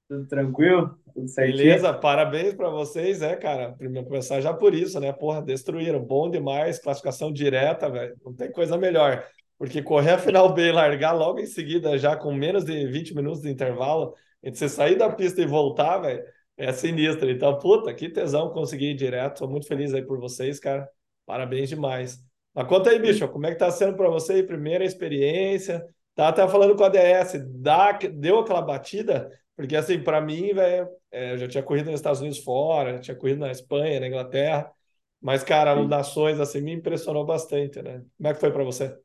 tudo 0.09 0.26
tranquilo? 0.29 0.99
Beleza, 1.37 1.92
parabéns 1.92 2.54
pra 2.54 2.69
vocês, 2.69 3.21
né, 3.21 3.37
cara? 3.37 3.73
Primeiro 3.73 4.07
começar 4.07 4.40
já 4.40 4.52
por 4.52 4.75
isso, 4.75 4.99
né? 5.00 5.12
Porra, 5.12 5.42
destruíram, 5.42 6.00
bom 6.00 6.31
demais, 6.31 6.78
classificação 6.78 7.33
direta, 7.33 7.88
velho. 7.90 8.14
Não 8.25 8.35
tem 8.35 8.50
coisa 8.50 8.76
melhor. 8.76 9.26
Porque 9.59 9.83
correr 9.83 10.12
a 10.12 10.19
final 10.19 10.52
B 10.52 10.69
e 10.69 10.73
largar 10.73 11.12
logo 11.12 11.38
em 11.38 11.47
seguida, 11.47 11.97
já 11.97 12.16
com 12.16 12.33
menos 12.35 12.64
de 12.64 12.87
20 12.87 13.14
minutos 13.14 13.42
de 13.42 13.50
intervalo, 13.50 14.14
entre 14.42 14.59
você 14.59 14.69
sair 14.69 14.97
da 14.97 15.09
pista 15.09 15.40
e 15.40 15.47
voltar, 15.47 15.99
velho, 15.99 16.23
é 16.57 16.73
sinistro. 16.73 17.31
Então, 17.31 17.57
puta, 17.59 17.95
que 17.95 18.09
tesão 18.09 18.50
conseguir 18.50 18.90
ir 18.90 18.95
direto. 18.95 19.38
Tô 19.38 19.49
muito 19.49 19.66
feliz 19.66 19.95
aí 19.95 20.02
por 20.02 20.19
vocês, 20.19 20.59
cara. 20.59 20.88
Parabéns 21.25 21.69
demais. 21.69 22.19
Mas 22.54 22.66
conta 22.66 22.90
aí, 22.90 22.99
bicho, 22.99 23.26
como 23.28 23.47
é 23.47 23.52
que 23.52 23.59
tá 23.59 23.71
sendo 23.71 23.97
pra 23.97 24.09
você 24.09 24.42
primeira 24.42 24.85
experiência? 24.85 25.85
Tá 26.14 26.28
até 26.28 26.47
falando 26.47 26.76
com 26.76 26.85
a 26.85 26.88
DS, 26.88 27.38
dá, 27.61 27.92
deu 27.92 28.40
aquela 28.40 28.61
batida? 28.61 29.31
Porque, 29.57 29.77
assim, 29.77 30.03
para 30.03 30.21
mim, 30.21 30.53
velho, 30.55 30.89
é, 31.11 31.33
eu 31.35 31.39
já 31.39 31.49
tinha 31.49 31.63
corrido 31.63 31.87
nos 31.91 32.01
Estados 32.01 32.21
Unidos 32.21 32.39
fora, 32.39 32.95
já 32.95 33.01
tinha 33.01 33.17
corrido 33.17 33.41
na 33.41 33.51
Espanha, 33.51 34.01
na 34.01 34.09
Inglaterra, 34.09 34.73
mas, 35.21 35.45
cara, 35.45 35.77
o 35.79 35.85
Sim, 35.85 35.89
Nações, 35.89 36.41
assim, 36.41 36.61
me 36.61 36.73
impressionou 36.73 37.25
bastante, 37.27 37.81
né? 37.83 38.05
Como 38.17 38.29
é 38.29 38.35
que 38.35 38.41
foi 38.41 38.53
para 38.53 38.65
você? 38.65 38.97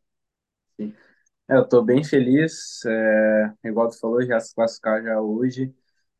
sim. 0.80 0.94
É, 1.50 1.58
eu 1.58 1.68
tô 1.68 1.84
bem 1.84 2.04
feliz, 2.04 2.84
é, 2.86 3.54
igual 3.66 3.90
tu 3.90 4.00
falou, 4.00 4.22
já 4.24 4.40
se 4.40 4.56
classificar 4.56 5.04
já 5.04 5.22
hoje, 5.22 5.74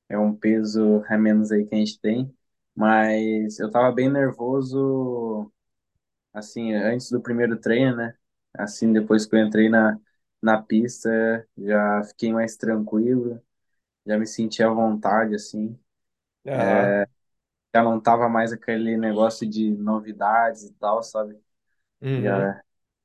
é 0.10 0.18
um 0.20 0.36
peso 0.36 1.04
a 1.10 1.18
menos 1.18 1.52
aí 1.52 1.66
que 1.66 1.76
a 1.76 1.80
gente 1.80 2.00
tem, 2.02 2.34
mas 2.76 3.60
eu 3.60 3.72
tava 3.72 3.92
bem 3.94 4.10
nervoso, 4.12 5.52
assim, 6.34 6.74
antes 6.74 7.12
do 7.12 7.22
primeiro 7.22 7.60
treino, 7.60 7.96
né? 7.98 8.16
Assim, 8.54 8.94
depois 8.94 9.26
que 9.26 9.36
eu 9.36 9.40
entrei 9.46 9.70
na, 9.70 10.00
na 10.42 10.62
pista, 10.62 11.10
já 11.58 12.04
fiquei 12.06 12.34
mais 12.34 12.58
tranquilo, 12.58 13.42
já 14.08 14.18
me 14.20 14.28
senti 14.28 14.64
à 14.64 14.70
vontade, 14.72 15.36
assim, 15.36 15.78
Aham. 16.48 16.98
já 17.76 17.84
não 17.84 18.00
tava 18.00 18.28
mais 18.30 18.52
aquele 18.54 18.98
negócio 18.98 19.48
de 19.50 19.72
novidades 19.72 20.64
e 20.64 20.74
tal, 20.74 21.04
sabe? 21.04 21.38
Uhum. 22.02 22.52
Já 22.52 22.62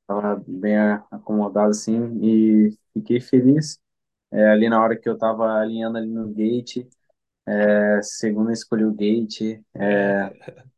tava 0.07 0.43
bem 0.49 0.77
acomodado, 1.11 1.71
assim, 1.71 2.19
e 2.23 2.79
fiquei 2.95 3.21
feliz. 3.21 3.81
É, 4.33 4.49
ali 4.51 4.69
na 4.71 4.83
hora 4.83 4.97
que 4.99 5.09
eu 5.09 5.19
tava 5.19 5.47
alinhando 5.61 5.99
ali 5.99 6.09
no 6.09 6.29
gate, 6.31 6.89
é, 7.69 8.03
segundo 8.03 8.51
eu 8.51 8.55
escolhi 8.55 8.85
o 8.85 8.93
gate, 8.95 9.63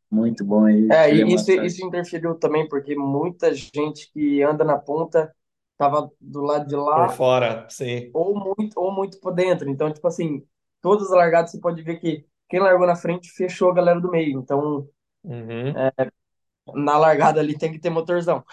muito 0.09 0.43
bom 0.45 0.65
aí. 0.65 0.91
É, 0.91 1.09
tirei 1.09 1.23
e 1.23 1.23
uma 1.23 1.35
isso, 1.35 1.51
isso 1.51 1.83
interferiu 1.85 2.35
também, 2.35 2.67
porque 2.67 2.95
muita 2.95 3.53
gente 3.53 4.11
que 4.11 4.43
anda 4.43 4.63
na 4.63 4.77
ponta 4.77 5.33
tava 5.77 6.11
do 6.19 6.41
lado 6.41 6.67
de 6.67 6.75
Por 6.93 7.09
lá 7.09 7.09
fora, 7.09 7.67
sim. 7.69 8.13
ou 8.13 8.35
muito, 8.39 8.79
ou 8.79 8.91
muito 8.93 9.19
por 9.19 9.33
dentro. 9.33 9.69
Então, 9.69 9.91
tipo 9.93 10.07
assim, 10.07 10.45
todas 10.81 11.07
as 11.07 11.11
largadas 11.17 11.51
você 11.51 11.59
pode 11.59 11.81
ver 11.83 11.99
que 11.99 12.25
quem 12.49 12.59
largou 12.59 12.87
na 12.87 12.95
frente 12.95 13.29
fechou 13.31 13.71
a 13.71 13.75
galera 13.75 13.99
do 14.01 14.11
meio. 14.11 14.39
Então, 14.39 14.89
Uhum. 15.23 15.85
na 16.75 16.97
largada 16.97 17.39
ali 17.39 17.57
tem 17.57 17.71
que 17.71 17.79
ter 17.79 17.89
motorzão. 17.89 18.43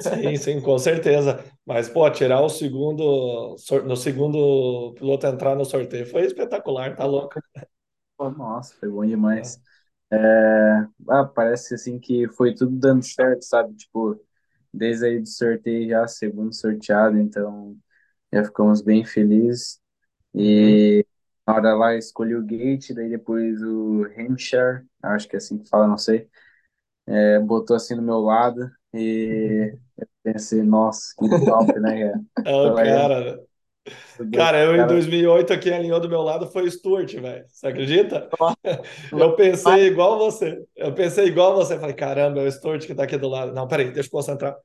Sim, 0.00 0.36
sim, 0.36 0.60
com 0.60 0.78
certeza. 0.78 1.44
Mas, 1.66 1.88
pô, 1.88 2.08
tirar 2.10 2.40
o 2.40 2.48
segundo, 2.48 3.56
no 3.84 3.96
segundo 3.96 4.94
piloto 4.94 5.26
entrar 5.26 5.54
no 5.54 5.64
sorteio 5.64 6.06
foi 6.06 6.22
espetacular, 6.26 6.96
tá 6.96 7.04
louco? 7.04 7.42
Nossa, 8.18 8.74
foi 8.76 8.88
bom 8.88 9.04
demais. 9.04 9.60
É, 10.10 10.16
ah, 11.08 11.24
parece 11.24 11.74
assim 11.74 11.98
que 11.98 12.28
foi 12.28 12.54
tudo 12.54 12.76
dando 12.78 13.02
certo, 13.04 13.42
sabe? 13.44 13.74
Tipo, 13.76 14.20
desde 14.72 15.06
aí 15.06 15.20
do 15.20 15.28
sorteio 15.28 15.88
já, 15.90 16.06
segundo 16.08 16.54
sorteado, 16.54 17.18
então 17.18 17.76
já 18.32 18.44
ficamos 18.44 18.82
bem 18.82 19.04
felizes. 19.04 19.80
Uhum. 20.34 20.42
E 20.42 21.06
na 21.46 21.54
hora 21.54 21.74
lá 21.74 21.94
escolhi 21.96 22.34
o 22.34 22.44
Gate, 22.44 22.92
daí 22.94 23.08
depois 23.10 23.62
o 23.62 24.04
Hampshire, 24.16 24.84
acho 25.02 25.28
que 25.28 25.36
é 25.36 25.38
assim 25.38 25.58
que 25.58 25.68
fala, 25.68 25.86
não 25.88 25.98
sei, 25.98 26.28
é, 27.06 27.38
botou 27.40 27.76
assim 27.76 27.94
no 27.94 28.02
meu 28.02 28.20
lado 28.20 28.70
e 28.94 29.76
eu 29.98 30.08
pensei, 30.22 30.62
nossa, 30.62 31.14
que 31.18 31.28
top, 31.44 31.78
né, 31.80 32.12
cara? 32.12 32.24
É 32.46 32.52
o 32.54 32.74
largando 32.74 33.51
cara. 34.34 34.62
eu 34.62 34.74
em 34.74 34.78
cara, 34.78 34.88
2008, 34.88 35.58
quem 35.58 35.72
alinhou 35.72 36.00
do 36.00 36.08
meu 36.08 36.22
lado 36.22 36.46
foi 36.46 36.64
o 36.64 36.70
Stuart, 36.70 37.14
velho. 37.14 37.44
Você 37.48 37.66
acredita? 37.66 38.28
Eu 39.12 39.34
pensei 39.34 39.86
igual 39.86 40.18
você. 40.18 40.64
Eu 40.76 40.94
pensei 40.94 41.26
igual 41.26 41.54
você. 41.54 41.78
Falei, 41.78 41.94
caramba, 41.94 42.40
é 42.40 42.46
o 42.46 42.52
Stuart 42.52 42.86
que 42.86 42.94
tá 42.94 43.04
aqui 43.04 43.16
do 43.16 43.28
lado. 43.28 43.52
Não, 43.52 43.66
peraí, 43.66 43.90
deixa 43.90 44.08
eu 44.08 44.12
concentrar. 44.12 44.56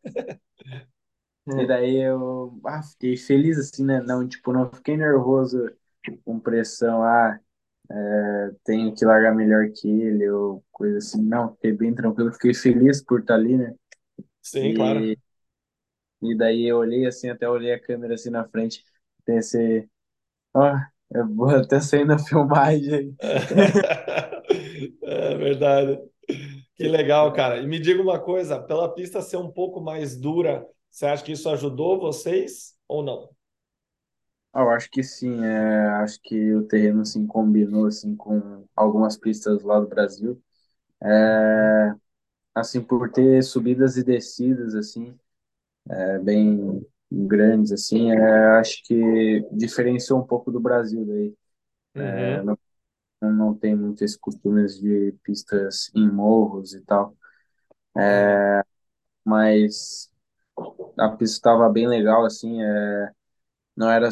E 1.47 1.65
daí 1.67 2.01
eu 2.01 2.59
ah, 2.65 2.81
fiquei 2.83 3.17
feliz 3.17 3.57
assim, 3.57 3.85
né? 3.85 4.01
Não, 4.01 4.27
tipo, 4.27 4.53
não 4.53 4.69
fiquei 4.71 4.97
nervoso 4.97 5.69
com 6.23 6.39
pressão, 6.39 7.03
ah, 7.03 7.39
é, 7.89 8.51
tenho 8.63 8.93
que 8.93 9.05
largar 9.05 9.33
melhor 9.33 9.69
que 9.73 9.87
ele 9.87 10.29
ou 10.29 10.63
coisa 10.71 10.97
assim. 10.97 11.21
Não, 11.21 11.53
fiquei 11.55 11.71
bem 11.71 11.93
tranquilo, 11.93 12.31
fiquei 12.33 12.53
feliz 12.53 13.03
por 13.03 13.21
estar 13.21 13.35
ali, 13.35 13.57
né? 13.57 13.73
Sim, 14.41 14.73
claro. 14.73 14.99
E, 15.03 15.17
e 16.21 16.35
daí 16.35 16.65
eu 16.65 16.77
olhei 16.77 17.05
assim, 17.05 17.29
até 17.29 17.47
olhei 17.49 17.73
a 17.73 17.79
câmera 17.79 18.15
assim 18.15 18.29
na 18.29 18.47
frente, 18.47 18.83
pensei, 19.27 19.89
ó, 20.53 20.75
eu 21.11 21.27
vou 21.35 21.49
até 21.49 21.79
sair 21.81 22.05
na 22.05 22.19
filmagem. 22.19 23.15
É 25.03 25.35
verdade. 25.35 25.99
Que 26.75 26.87
legal, 26.87 27.33
cara. 27.33 27.59
E 27.59 27.67
me 27.67 27.79
diga 27.79 28.01
uma 28.01 28.19
coisa, 28.19 28.59
pela 28.59 28.93
pista 28.93 29.21
ser 29.21 29.37
um 29.37 29.51
pouco 29.51 29.81
mais 29.81 30.15
dura, 30.15 30.65
você 30.89 31.05
acha 31.05 31.23
que 31.23 31.31
isso 31.31 31.49
ajudou 31.49 31.99
vocês 31.99 32.75
ou 32.87 33.03
não? 33.03 33.29
Ah, 34.53 34.61
eu 34.61 34.69
acho 34.71 34.89
que 34.89 35.03
sim, 35.03 35.43
é, 35.43 35.87
acho 36.01 36.19
que 36.21 36.53
o 36.53 36.67
terreno 36.67 37.01
assim 37.01 37.27
combinou 37.27 37.85
assim 37.85 38.15
com 38.15 38.65
algumas 38.75 39.17
pistas 39.17 39.61
lá 39.63 39.79
do 39.79 39.87
Brasil. 39.87 40.41
Uhum. 41.01 41.99
Assim, 42.55 42.81
por 42.81 43.11
ter 43.11 43.43
subidas 43.43 43.97
e 43.97 44.03
descidas 44.03 44.73
assim, 44.73 45.15
é, 45.89 46.19
bem 46.19 46.85
grandes 47.11 47.71
assim, 47.71 48.11
é, 48.11 48.45
acho 48.59 48.83
que 48.85 49.41
diferenciou 49.51 50.19
um 50.19 50.27
pouco 50.27 50.51
do 50.51 50.59
Brasil 50.59 51.05
daí. 51.05 51.35
Uhum. 51.95 52.47
Não, 53.21 53.31
não 53.33 53.55
tem 53.55 53.75
muito 53.75 54.03
esse 54.03 54.17
costume 54.19 54.65
de 54.67 55.13
pistas 55.23 55.91
em 55.95 56.09
morros 56.11 56.73
e 56.73 56.81
tal, 56.81 57.15
É. 57.97 58.37
mas 59.25 60.11
a 60.99 61.09
pista 61.09 61.37
estava 61.37 61.69
bem 61.69 61.87
legal 61.87 62.25
assim, 62.25 62.61
é, 62.63 63.11
não 63.75 63.89
era 63.91 64.09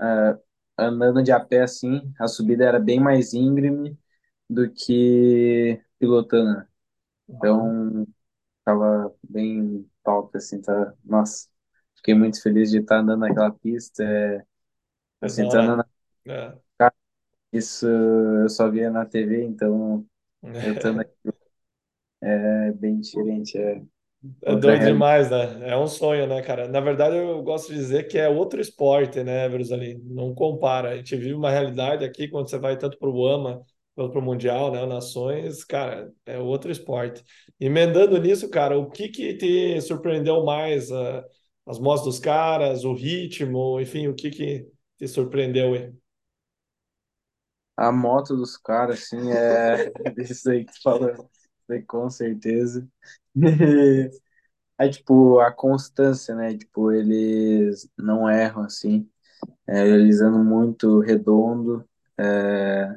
é, 0.00 0.38
andando 0.78 1.22
de 1.22 1.32
a 1.32 1.40
pé 1.40 1.62
assim, 1.62 2.12
a 2.20 2.28
subida 2.28 2.64
era 2.64 2.80
bem 2.80 3.00
mais 3.00 3.34
íngreme 3.34 3.98
do 4.50 4.70
que 4.72 5.82
pilotando. 5.98 6.66
Então 7.28 8.06
tava 8.64 9.14
bem 9.24 9.90
top 10.04 10.36
assim, 10.38 10.60
tá? 10.62 10.94
Nossa, 11.04 11.48
fiquei 12.06 12.14
muito 12.14 12.42
feliz 12.42 12.70
de 12.70 12.78
estar 12.78 12.98
andando 13.00 13.20
naquela 13.20 13.50
pista, 13.52 14.02
é, 14.04 14.44
É 15.20 15.26
assim, 15.26 15.42
andando 15.42 15.66
hora. 15.66 15.78
na... 15.78 15.86
É. 16.26 16.58
isso 17.52 17.86
eu 17.86 18.48
só 18.48 18.70
via 18.70 18.90
na 18.90 19.04
TV, 19.06 19.42
então 19.44 20.06
eu 20.62 20.74
estando 20.74 21.00
aqui 21.00 21.12
é 22.22 22.72
bem 22.72 23.00
diferente, 23.00 23.56
é 23.58 23.82
É 24.42 24.54
outra 24.54 24.54
doido 24.54 24.84
realidade. 24.84 25.06
demais, 25.06 25.30
né? 25.30 25.70
É 25.70 25.76
um 25.76 25.86
sonho, 25.88 26.26
né, 26.26 26.40
cara? 26.42 26.68
Na 26.68 26.80
verdade, 26.80 27.16
eu 27.16 27.42
gosto 27.42 27.68
de 27.68 27.74
dizer 27.74 28.04
que 28.08 28.16
é 28.18 28.28
outro 28.28 28.60
esporte, 28.60 29.22
né, 29.24 29.48
Jerusalém? 29.50 29.98
Não 30.04 30.34
compara. 30.34 30.90
A 30.90 30.96
gente 30.96 31.16
vive 31.16 31.34
uma 31.34 31.50
realidade 31.50 32.04
aqui, 32.04 32.28
quando 32.28 32.48
você 32.48 32.58
vai 32.58 32.76
tanto 32.78 32.98
para 32.98 33.08
o 33.08 33.26
AMA 33.26 33.62
quanto 33.94 34.12
para 34.12 34.20
o 34.20 34.22
Mundial, 34.22 34.70
né, 34.72 34.84
Nações, 34.86 35.64
cara, 35.64 36.12
é 36.26 36.38
outro 36.38 36.70
esporte. 36.70 37.24
Emendando 37.58 38.18
nisso, 38.20 38.48
cara, 38.50 38.78
o 38.78 38.90
que 38.90 39.08
que 39.08 39.34
te 39.36 39.80
surpreendeu 39.80 40.44
mais? 40.44 40.92
Ah, 40.92 41.24
as 41.66 41.78
mostras 41.78 42.14
dos 42.16 42.20
caras, 42.24 42.84
o 42.84 42.94
ritmo, 42.94 43.80
enfim, 43.80 44.08
o 44.08 44.14
que 44.14 44.30
que 44.30 44.70
te 44.98 45.08
surpreendeu 45.08 45.74
aí? 45.74 45.94
A 47.76 47.92
moto 47.92 48.36
dos 48.36 48.56
caras, 48.56 49.00
assim, 49.02 49.30
é 49.32 49.92
isso 50.18 50.50
aí 50.50 50.64
que 50.64 50.72
tu 50.72 50.82
falou, 50.82 51.30
aí 51.70 51.82
com 51.82 52.08
certeza. 52.10 52.86
É 54.78 54.88
tipo 54.88 55.40
a 55.40 55.52
constância, 55.52 56.34
né? 56.34 56.56
Tipo, 56.56 56.92
eles 56.92 57.88
não 57.96 58.28
erram, 58.30 58.64
assim, 58.64 59.08
é, 59.66 59.86
eles 59.88 60.20
andam 60.20 60.44
muito 60.44 61.00
redondo, 61.00 61.84
é, 62.18 62.96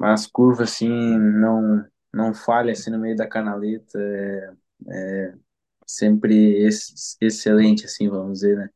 as 0.00 0.26
curvas, 0.26 0.70
assim, 0.72 0.88
não, 0.88 1.84
não 2.12 2.34
falha, 2.34 2.72
assim, 2.72 2.90
no 2.90 2.98
meio 2.98 3.16
da 3.16 3.28
canaleta, 3.28 3.98
é, 3.98 4.52
é 4.88 5.34
sempre 5.88 6.34
ex 6.64 7.16
excelente, 7.22 7.86
assim, 7.86 8.08
vamos 8.10 8.40
dizer, 8.40 8.56
né? 8.58 8.70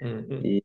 Uhum, 0.00 0.52
E 0.52 0.64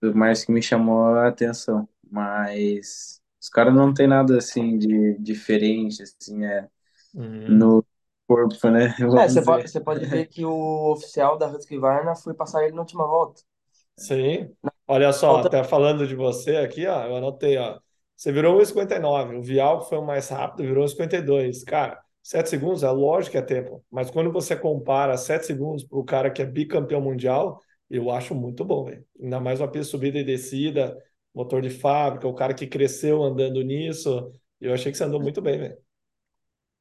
tudo 0.00 0.16
mais 0.16 0.44
que 0.44 0.52
me 0.52 0.62
chamou 0.62 1.06
a 1.16 1.28
atenção, 1.28 1.88
mas 2.10 3.20
os 3.40 3.48
caras 3.50 3.74
não 3.74 3.94
tem 3.94 4.06
nada, 4.08 4.38
assim, 4.38 4.78
de 4.78 5.18
diferente, 5.20 6.02
assim, 6.02 6.44
é 6.44 6.68
uhum. 7.14 7.58
no 7.58 7.84
corpo, 8.26 8.70
né? 8.70 8.94
É, 9.14 9.28
você 9.28 9.42
pode, 9.42 9.68
você 9.70 9.80
pode 9.80 10.04
ver 10.06 10.26
que 10.26 10.44
o 10.44 10.90
oficial 10.92 11.36
da 11.38 11.48
Husqvarna 11.48 12.14
foi 12.16 12.34
passar 12.34 12.64
ele 12.64 12.74
na 12.74 12.80
última 12.82 13.06
volta. 13.06 13.42
Sim. 13.96 14.56
Olha 14.86 15.12
só, 15.12 15.36
Volta, 15.36 15.42
até 15.42 15.62
falando 15.62 16.06
de 16.06 16.14
você 16.14 16.56
aqui, 16.56 16.86
ó, 16.86 17.04
eu 17.06 17.16
anotei, 17.16 17.56
ó. 17.58 17.78
Você 18.16 18.32
virou 18.32 18.56
1,59. 18.56 19.36
O 19.36 19.42
Vial, 19.42 19.80
que 19.80 19.88
foi 19.88 19.98
o 19.98 20.04
mais 20.04 20.28
rápido, 20.28 20.66
virou 20.66 20.84
1,52. 20.84 21.62
Cara, 21.64 22.02
7 22.22 22.48
segundos 22.50 22.82
é 22.82 22.90
lógico 22.90 23.32
que 23.32 23.38
é 23.38 23.42
tempo. 23.42 23.84
Mas 23.90 24.10
quando 24.10 24.32
você 24.32 24.56
compara 24.56 25.16
7 25.16 25.46
segundos 25.46 25.84
para 25.84 25.98
o 25.98 26.04
cara 26.04 26.30
que 26.30 26.42
é 26.42 26.46
bicampeão 26.46 27.00
mundial, 27.00 27.60
eu 27.88 28.10
acho 28.10 28.34
muito 28.34 28.64
bom, 28.64 28.84
velho. 28.84 29.04
Ainda 29.20 29.40
mais 29.40 29.60
uma 29.60 29.70
pista 29.70 29.90
subida 29.90 30.18
e 30.18 30.24
descida, 30.24 30.96
motor 31.34 31.62
de 31.62 31.70
fábrica, 31.70 32.28
o 32.28 32.34
cara 32.34 32.54
que 32.54 32.66
cresceu 32.66 33.22
andando 33.22 33.62
nisso. 33.62 34.32
Eu 34.60 34.72
achei 34.74 34.92
que 34.92 34.98
você 34.98 35.04
andou 35.04 35.20
muito 35.20 35.40
bem, 35.42 35.58
velho. 35.58 35.78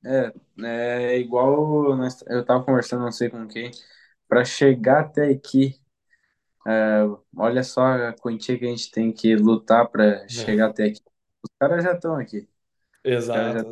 É, 0.06 0.32
é 1.14 1.20
igual 1.20 1.96
nós- 1.98 2.24
eu 2.28 2.46
tava 2.46 2.64
conversando, 2.64 3.02
não 3.04 3.12
sei 3.12 3.30
com 3.30 3.48
quem, 3.48 3.70
para 4.28 4.46
chegar 4.46 5.02
até 5.02 5.30
aqui, 5.32 5.80
é, 6.68 7.02
olha 7.38 7.64
só 7.64 7.82
a 7.84 8.14
quantia 8.14 8.58
que 8.60 8.66
a 8.66 8.70
gente 8.70 8.92
tem 8.92 9.12
que 9.14 9.36
lutar 9.36 9.90
para 9.90 10.28
chegar 10.30 10.70
até 10.72 10.86
aqui. 10.86 11.02
Os 11.44 11.52
caras 11.60 11.84
já 11.84 11.94
estão 11.94 12.16
aqui. 12.18 12.48
Caras 13.32 13.54
já 13.54 13.62
Exato, 13.62 13.70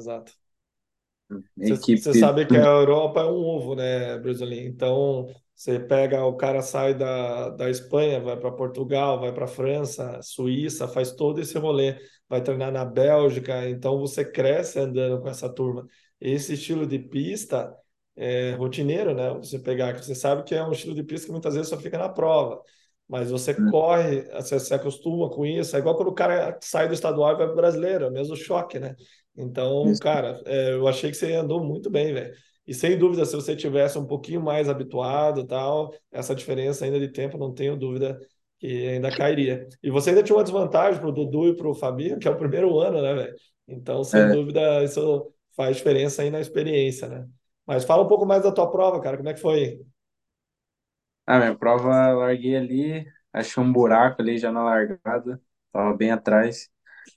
exato. 1.57 1.57
Você 1.57 1.73
equipe 1.73 2.13
sabe 2.13 2.45
que 2.45 2.55
a 2.55 2.65
Europa 2.65 3.21
é 3.21 3.25
um 3.25 3.35
ovo, 3.35 3.75
né, 3.75 4.17
Brasil? 4.19 4.47
Então, 4.51 5.27
você 5.55 5.79
pega, 5.79 6.23
o 6.25 6.35
cara 6.35 6.61
sai 6.61 6.93
da, 6.93 7.49
da 7.49 7.69
Espanha, 7.69 8.19
vai 8.19 8.37
para 8.37 8.51
Portugal, 8.51 9.19
vai 9.19 9.33
para 9.33 9.47
França, 9.47 10.21
Suíça, 10.21 10.87
faz 10.87 11.11
todo 11.11 11.41
esse 11.41 11.57
rolê, 11.57 11.97
vai 12.29 12.41
treinar 12.41 12.71
na 12.71 12.85
Bélgica, 12.85 13.67
então 13.69 13.99
você 13.99 14.23
cresce 14.23 14.79
andando 14.79 15.21
com 15.21 15.27
essa 15.27 15.49
turma. 15.49 15.85
Esse 16.21 16.53
estilo 16.53 16.85
de 16.85 16.99
pista 16.99 17.75
é 18.15 18.51
rotineiro, 18.53 19.13
né? 19.13 19.29
Você 19.35 19.59
pegar, 19.59 19.93
que 19.93 20.05
você 20.05 20.15
sabe 20.15 20.43
que 20.43 20.55
é 20.55 20.63
um 20.63 20.71
estilo 20.71 20.95
de 20.95 21.03
pista 21.03 21.27
que 21.27 21.31
muitas 21.31 21.53
vezes 21.55 21.69
só 21.69 21.77
fica 21.77 21.97
na 21.97 22.09
prova, 22.09 22.61
mas 23.07 23.31
você 23.31 23.53
corre, 23.53 24.23
você 24.33 24.59
se 24.59 24.73
acostuma 24.73 25.29
com 25.29 25.45
isso, 25.45 25.75
é 25.75 25.79
igual 25.79 25.95
quando 25.95 26.09
o 26.09 26.13
cara 26.13 26.57
sai 26.61 26.87
do 26.87 26.93
estadual 26.93 27.33
e 27.33 27.37
vai 27.37 27.45
para 27.45 27.53
o 27.53 27.55
brasileiro, 27.55 28.05
é 28.05 28.07
o 28.09 28.11
mesmo 28.11 28.35
choque, 28.35 28.79
né? 28.79 28.95
Então, 29.35 29.91
cara, 30.01 30.41
é, 30.45 30.73
eu 30.73 30.87
achei 30.87 31.11
que 31.11 31.17
você 31.17 31.33
andou 31.33 31.63
muito 31.63 31.89
bem, 31.89 32.13
velho. 32.13 32.33
E 32.65 32.73
sem 32.73 32.97
dúvida, 32.97 33.25
se 33.25 33.33
você 33.33 33.55
tivesse 33.55 33.97
um 33.97 34.05
pouquinho 34.05 34.41
mais 34.41 34.67
habituado, 34.67 35.45
tal, 35.45 35.93
essa 36.11 36.35
diferença 36.35 36.83
ainda 36.83 36.99
de 36.99 37.07
tempo, 37.07 37.37
não 37.37 37.53
tenho 37.53 37.77
dúvida 37.77 38.19
que 38.59 38.87
ainda 38.87 39.09
cairia. 39.15 39.65
E 39.81 39.89
você 39.89 40.09
ainda 40.09 40.23
tinha 40.23 40.35
uma 40.35 40.43
desvantagem 40.43 40.99
para 40.99 41.09
o 41.09 41.13
Dudu 41.13 41.47
e 41.49 41.55
para 41.55 41.69
o 41.69 41.75
Fabinho, 41.75 42.19
que 42.19 42.27
é 42.27 42.31
o 42.31 42.37
primeiro 42.37 42.77
ano, 42.79 43.01
né, 43.01 43.13
velho? 43.13 43.35
Então, 43.67 44.03
sem 44.03 44.19
é, 44.19 44.29
dúvida, 44.31 44.83
isso 44.83 45.31
faz 45.55 45.77
diferença 45.77 46.23
aí 46.23 46.29
na 46.29 46.41
experiência, 46.41 47.07
né? 47.07 47.25
Mas 47.65 47.85
fala 47.85 48.03
um 48.03 48.07
pouco 48.07 48.25
mais 48.25 48.43
da 48.43 48.51
tua 48.51 48.69
prova, 48.69 48.99
cara, 48.99 49.17
como 49.17 49.29
é 49.29 49.33
que 49.33 49.39
foi? 49.39 49.79
Ah, 51.27 51.39
minha 51.39 51.57
prova, 51.57 52.13
larguei 52.13 52.57
ali, 52.57 53.07
achei 53.33 53.63
um 53.63 53.73
buraco 53.73 54.21
ali 54.23 54.39
já 54.39 54.51
na 54.51 54.63
largada, 54.63 55.41
tava 55.73 55.93
bem 55.95 56.11
atrás. 56.11 56.71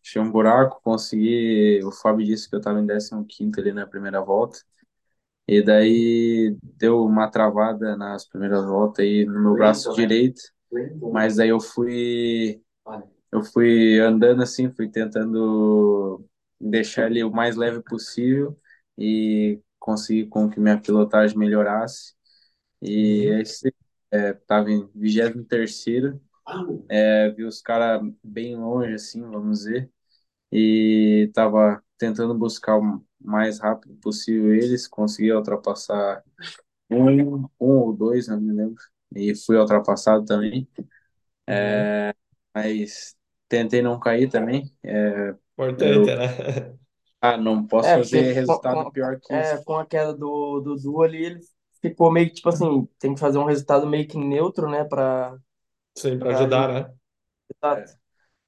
Achei 0.04 0.22
um 0.22 0.30
buraco, 0.32 0.80
consegui. 0.82 1.80
O 1.84 1.92
Fábio 1.92 2.26
disse 2.26 2.50
que 2.50 2.56
eu 2.56 2.62
tava 2.62 2.80
em 2.80 2.88
15 3.28 3.60
ali 3.60 3.72
na 3.72 3.86
primeira 3.86 4.20
volta. 4.22 4.58
E 5.48 5.62
daí 5.62 6.56
deu 6.62 7.04
uma 7.04 7.30
travada 7.30 7.96
nas 7.96 8.26
primeiras 8.28 8.64
voltas 8.66 9.04
aí 9.04 9.26
no 9.26 9.40
meu 9.42 9.56
braço 9.56 9.92
direito, 9.92 10.42
mas 11.10 11.36
daí 11.36 11.50
eu 11.50 11.60
fui 11.60 12.62
eu 13.32 13.42
fui 13.44 13.98
andando 14.00 14.42
assim, 14.42 14.70
fui 14.72 14.88
tentando 14.90 16.24
deixar 16.60 17.06
ele 17.10 17.22
o 17.24 17.30
mais 17.30 17.56
leve 17.56 17.82
possível 17.82 18.58
e 18.98 19.60
conseguir 19.78 20.28
com 20.28 20.48
que 20.50 20.60
minha 20.60 20.80
pilotagem 20.80 21.36
melhorasse. 21.38 22.14
E 22.82 23.26
Uhum. 23.26 23.40
esse 23.42 23.74
é, 24.10 24.32
tava 24.34 24.70
em 24.70 24.88
23º, 24.94 26.20
é, 26.88 27.30
vi 27.30 27.44
os 27.44 27.60
caras 27.62 28.02
bem 28.22 28.56
longe 28.56 28.94
assim, 28.94 29.22
vamos 29.22 29.60
dizer, 29.60 29.90
e 30.52 31.30
tava 31.34 31.82
tentando 31.98 32.34
buscar 32.36 32.78
o 32.78 33.04
mais 33.20 33.60
rápido 33.60 33.94
possível 33.96 34.54
eles, 34.54 34.88
consegui 34.88 35.32
ultrapassar 35.32 36.24
um, 36.90 37.44
um 37.44 37.48
ou 37.60 37.92
dois, 37.94 38.28
não 38.28 38.40
me 38.40 38.52
lembro, 38.54 38.82
e 39.16 39.34
fui 39.36 39.56
ultrapassado 39.58 40.24
também, 40.26 40.68
Uhum. 41.48 41.90
mas 42.54 43.16
tentei 43.48 43.82
não 43.82 43.98
cair 44.00 44.28
também. 44.30 44.72
É, 44.82 45.34
Importante, 45.56 46.08
eu, 46.08 46.16
né? 46.16 46.26
ah, 47.20 47.36
não 47.36 47.66
posso 47.66 47.92
É, 47.92 47.98
fazer 47.98 48.32
resultado 48.34 48.86
com, 48.86 48.92
pior 48.92 49.18
que 49.20 49.34
é, 49.34 49.40
isso. 49.40 49.64
com 49.64 49.74
a 49.76 49.86
queda 49.86 50.12
do, 50.14 50.60
do 50.60 50.76
Du 50.76 51.02
ali, 51.02 51.24
ele 51.24 51.40
ficou 51.82 52.12
meio 52.12 52.28
que, 52.28 52.34
tipo 52.36 52.48
assim, 52.48 52.86
tem 52.98 53.14
que 53.14 53.20
fazer 53.20 53.38
um 53.38 53.44
resultado 53.44 53.86
meio 53.86 54.06
que 54.08 54.18
neutro, 54.18 54.68
né, 54.70 54.84
pra, 54.84 55.36
Sim, 55.96 56.18
para 56.18 56.30
pra 56.30 56.32
ajudar, 56.32 56.68
ajudar. 56.68 56.72
né? 56.72 56.94
Exato. 57.62 57.92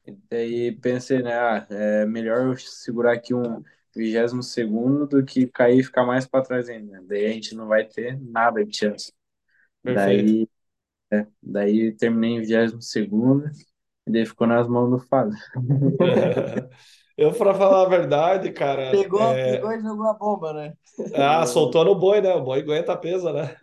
E 0.07 0.13
daí 0.31 0.73
pensei, 0.73 1.23
né, 1.23 1.33
ah, 1.35 1.67
é 1.71 2.05
melhor 2.07 2.47
eu 2.49 2.59
segurar 2.59 3.13
aqui 3.15 3.35
um 3.35 3.63
vigésimo 3.95 4.43
segundo 4.43 5.07
do 5.07 5.25
que 5.25 5.47
cair 5.47 5.81
e 5.81 5.85
ficar 5.85 6.05
mais 6.05 6.27
para 6.27 6.45
trás 6.45 6.69
ainda. 6.69 7.01
Daí 7.05 7.27
a 7.27 7.33
gente 7.33 7.55
não 7.55 7.69
vai 7.69 7.85
ter 7.87 8.19
nada 8.21 8.65
de 8.65 8.77
chance. 8.77 9.13
Perfeito. 9.85 10.35
Daí, 10.35 10.49
é, 11.13 11.27
daí 11.43 11.93
terminei 11.97 12.33
em 12.33 12.41
vigésimo 12.41 12.83
segundo 12.83 13.51
e 14.07 14.13
daí 14.13 14.27
ficou 14.27 14.47
nas 14.47 14.69
mãos 14.69 14.91
do 14.91 15.01
Fábio. 15.09 15.37
Eu, 17.17 17.33
para 17.33 17.55
falar 17.55 17.83
a 17.83 17.89
verdade, 17.89 18.53
cara, 18.53 18.91
Pegou, 18.91 19.21
pegou 19.35 19.71
é... 19.71 19.79
e 19.79 19.83
jogou 19.83 20.09
a 20.09 20.15
bomba, 20.15 20.53
né? 20.53 20.73
ah, 21.15 21.47
soltou 21.47 21.85
no 21.85 21.95
boi, 21.95 22.21
né? 22.21 22.35
O 22.35 22.43
boi 22.43 22.61
aguenta 22.61 22.97
peso, 22.97 23.33
né? 23.33 23.57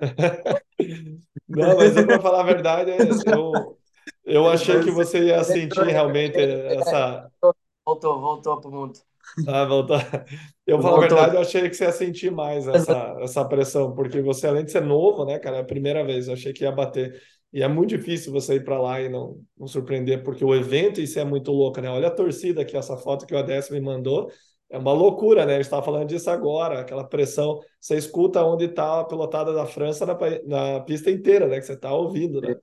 Não, 1.48 1.76
mas 1.78 1.96
eu, 1.98 2.06
para 2.06 2.22
falar 2.22 2.42
a 2.42 2.44
verdade, 2.44 2.92
eu, 2.92 3.78
eu 4.26 4.46
Ele, 4.46 4.54
achei 4.54 4.80
que 4.82 4.92
você 4.92 5.26
ia 5.26 5.44
sentir 5.44 5.84
realmente 5.84 6.38
essa. 6.38 7.30
voltou, 7.86 8.20
voltou 8.20 8.62
pro 8.62 8.72
mundo. 8.72 9.00
Ah, 9.48 9.66
voltou. 9.66 9.98
Eu, 10.66 10.80
falar 10.82 10.98
a 10.98 11.00
verdade, 11.00 11.36
eu 11.36 11.42
achei 11.42 11.68
que 11.68 11.74
você 11.76 11.86
ia 11.86 11.92
sentir 11.92 12.32
mais 12.32 12.68
essa, 12.68 13.16
essa 13.22 13.46
pressão, 13.46 13.94
porque 13.96 14.22
você, 14.22 14.48
além 14.48 14.66
de 14.66 14.72
ser 14.72 14.82
novo, 14.82 15.26
né, 15.26 15.40
cara, 15.40 15.58
é 15.58 15.62
a 15.62 15.66
primeira 15.66 16.04
vez, 16.04 16.28
eu 16.28 16.34
achei 16.36 16.54
que 16.54 16.64
ia 16.64 16.72
bater. 16.72 17.20
E 17.52 17.64
é 17.64 17.68
muito 17.68 17.90
difícil 17.90 18.32
você 18.32 18.56
ir 18.56 18.64
para 18.64 18.80
lá 18.80 19.02
e 19.02 19.10
não, 19.10 19.42
não 19.58 19.68
surpreender, 19.68 20.24
porque 20.24 20.46
o 20.46 20.54
evento 20.54 21.02
isso 21.02 21.20
é 21.20 21.24
muito 21.24 21.52
louco, 21.52 21.82
né? 21.82 21.90
Olha 21.90 22.08
a 22.08 22.12
torcida 22.12 22.62
aqui, 22.62 22.78
essa 22.78 22.96
foto 22.98 23.26
que 23.26 23.34
o 23.34 23.38
ADS 23.38 23.72
me 23.74 23.82
mandou. 23.82 24.32
É 24.70 24.78
uma 24.78 24.94
loucura, 24.94 25.46
né? 25.48 25.54
A 25.54 25.56
gente 25.56 25.66
estava 25.66 25.84
falando 25.84 26.08
disso 26.08 26.30
agora, 26.30 26.80
aquela 26.82 27.04
pressão. 27.04 27.60
Você 27.82 27.98
escuta 27.98 28.44
onde 28.44 28.66
está 28.66 29.00
a 29.02 29.04
pilotada 29.06 29.52
da 29.52 29.66
França 29.66 30.06
na, 30.06 30.16
na 30.46 30.80
pista 30.82 31.10
inteira, 31.10 31.48
né? 31.48 31.60
Que 31.60 31.66
você 31.66 31.74
está 31.74 31.92
ouvindo, 31.92 32.40
né? 32.40 32.56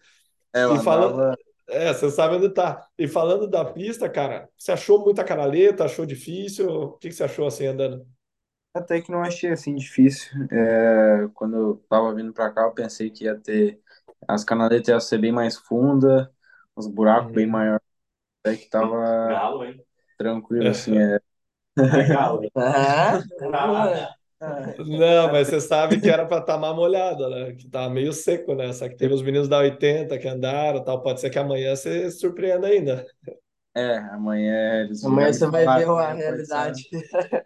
É, 0.54 0.66
E 0.68 0.78
falando, 0.78 1.20
é, 1.68 1.92
você 1.94 2.10
sabe 2.10 2.36
onde 2.36 2.50
tá. 2.50 2.86
E 2.98 3.08
falando 3.08 3.48
da 3.48 3.64
pista, 3.64 4.08
cara, 4.08 4.48
você 4.56 4.72
achou 4.72 5.04
muita 5.04 5.24
canaleta? 5.24 5.84
Achou 5.84 6.06
difícil? 6.06 6.68
O 6.70 6.92
que 6.98 7.08
que 7.08 7.14
você 7.14 7.24
achou 7.24 7.46
assim 7.46 7.66
andando? 7.66 8.06
até 8.74 9.00
que 9.00 9.10
não 9.10 9.22
achei 9.22 9.50
assim 9.50 9.74
difícil. 9.74 10.30
É, 10.50 11.28
quando 11.34 11.56
eu 11.56 11.76
tava 11.88 12.14
vindo 12.14 12.32
para 12.32 12.50
cá, 12.52 12.62
eu 12.62 12.72
pensei 12.74 13.10
que 13.10 13.24
ia 13.24 13.38
ter 13.38 13.80
as 14.28 14.44
canaletas 14.44 14.88
iam 14.88 15.00
ser 15.00 15.18
bem 15.18 15.32
mais 15.32 15.56
funda, 15.58 16.32
os 16.76 16.86
buracos 16.86 17.32
bem 17.32 17.46
Uhum. 17.46 17.50
maiores, 17.50 17.82
até 18.44 18.56
que 18.56 18.68
tava 18.70 18.96
Galo, 19.26 19.64
hein? 19.64 19.84
tranquilo 20.18 20.70
assim. 20.70 20.98
É, 20.98 21.20
É 21.92 22.04
galo, 22.08 22.42
hein? 22.44 22.50
Ah, 22.56 23.22
boa, 23.40 23.90
né? 23.90 24.08
Ah, 24.40 24.74
Não, 24.78 25.32
mas 25.32 25.48
você 25.48 25.60
sabe 25.60 26.00
que 26.00 26.10
era 26.10 26.26
para 26.26 26.40
estar 26.40 26.58
mais 26.58 26.74
molhada, 26.76 27.28
né? 27.30 27.52
Que 27.54 27.68
tava 27.68 27.88
meio 27.92 28.12
seco, 28.12 28.54
né? 28.54 28.72
Só 28.74 28.88
que 28.88 28.94
teve 28.96 29.14
os 29.14 29.22
meninos 29.22 29.48
da 29.48 29.58
80 29.58 30.18
que 30.18 30.28
andaram, 30.28 30.84
tal. 30.84 31.02
Pode 31.02 31.20
ser 31.20 31.30
que 31.30 31.38
amanhã 31.38 31.74
você 31.74 32.10
se 32.10 32.18
surpreenda 32.20 32.66
ainda. 32.66 33.06
é, 33.74 33.98
amanhã 33.98 34.80
eles 34.84 35.02
Amanhã 35.02 35.32
você 35.32 35.46
vai 35.46 35.68
ver 35.68 35.88
a 35.88 36.12
né, 36.12 36.14
realidade. 36.14 36.88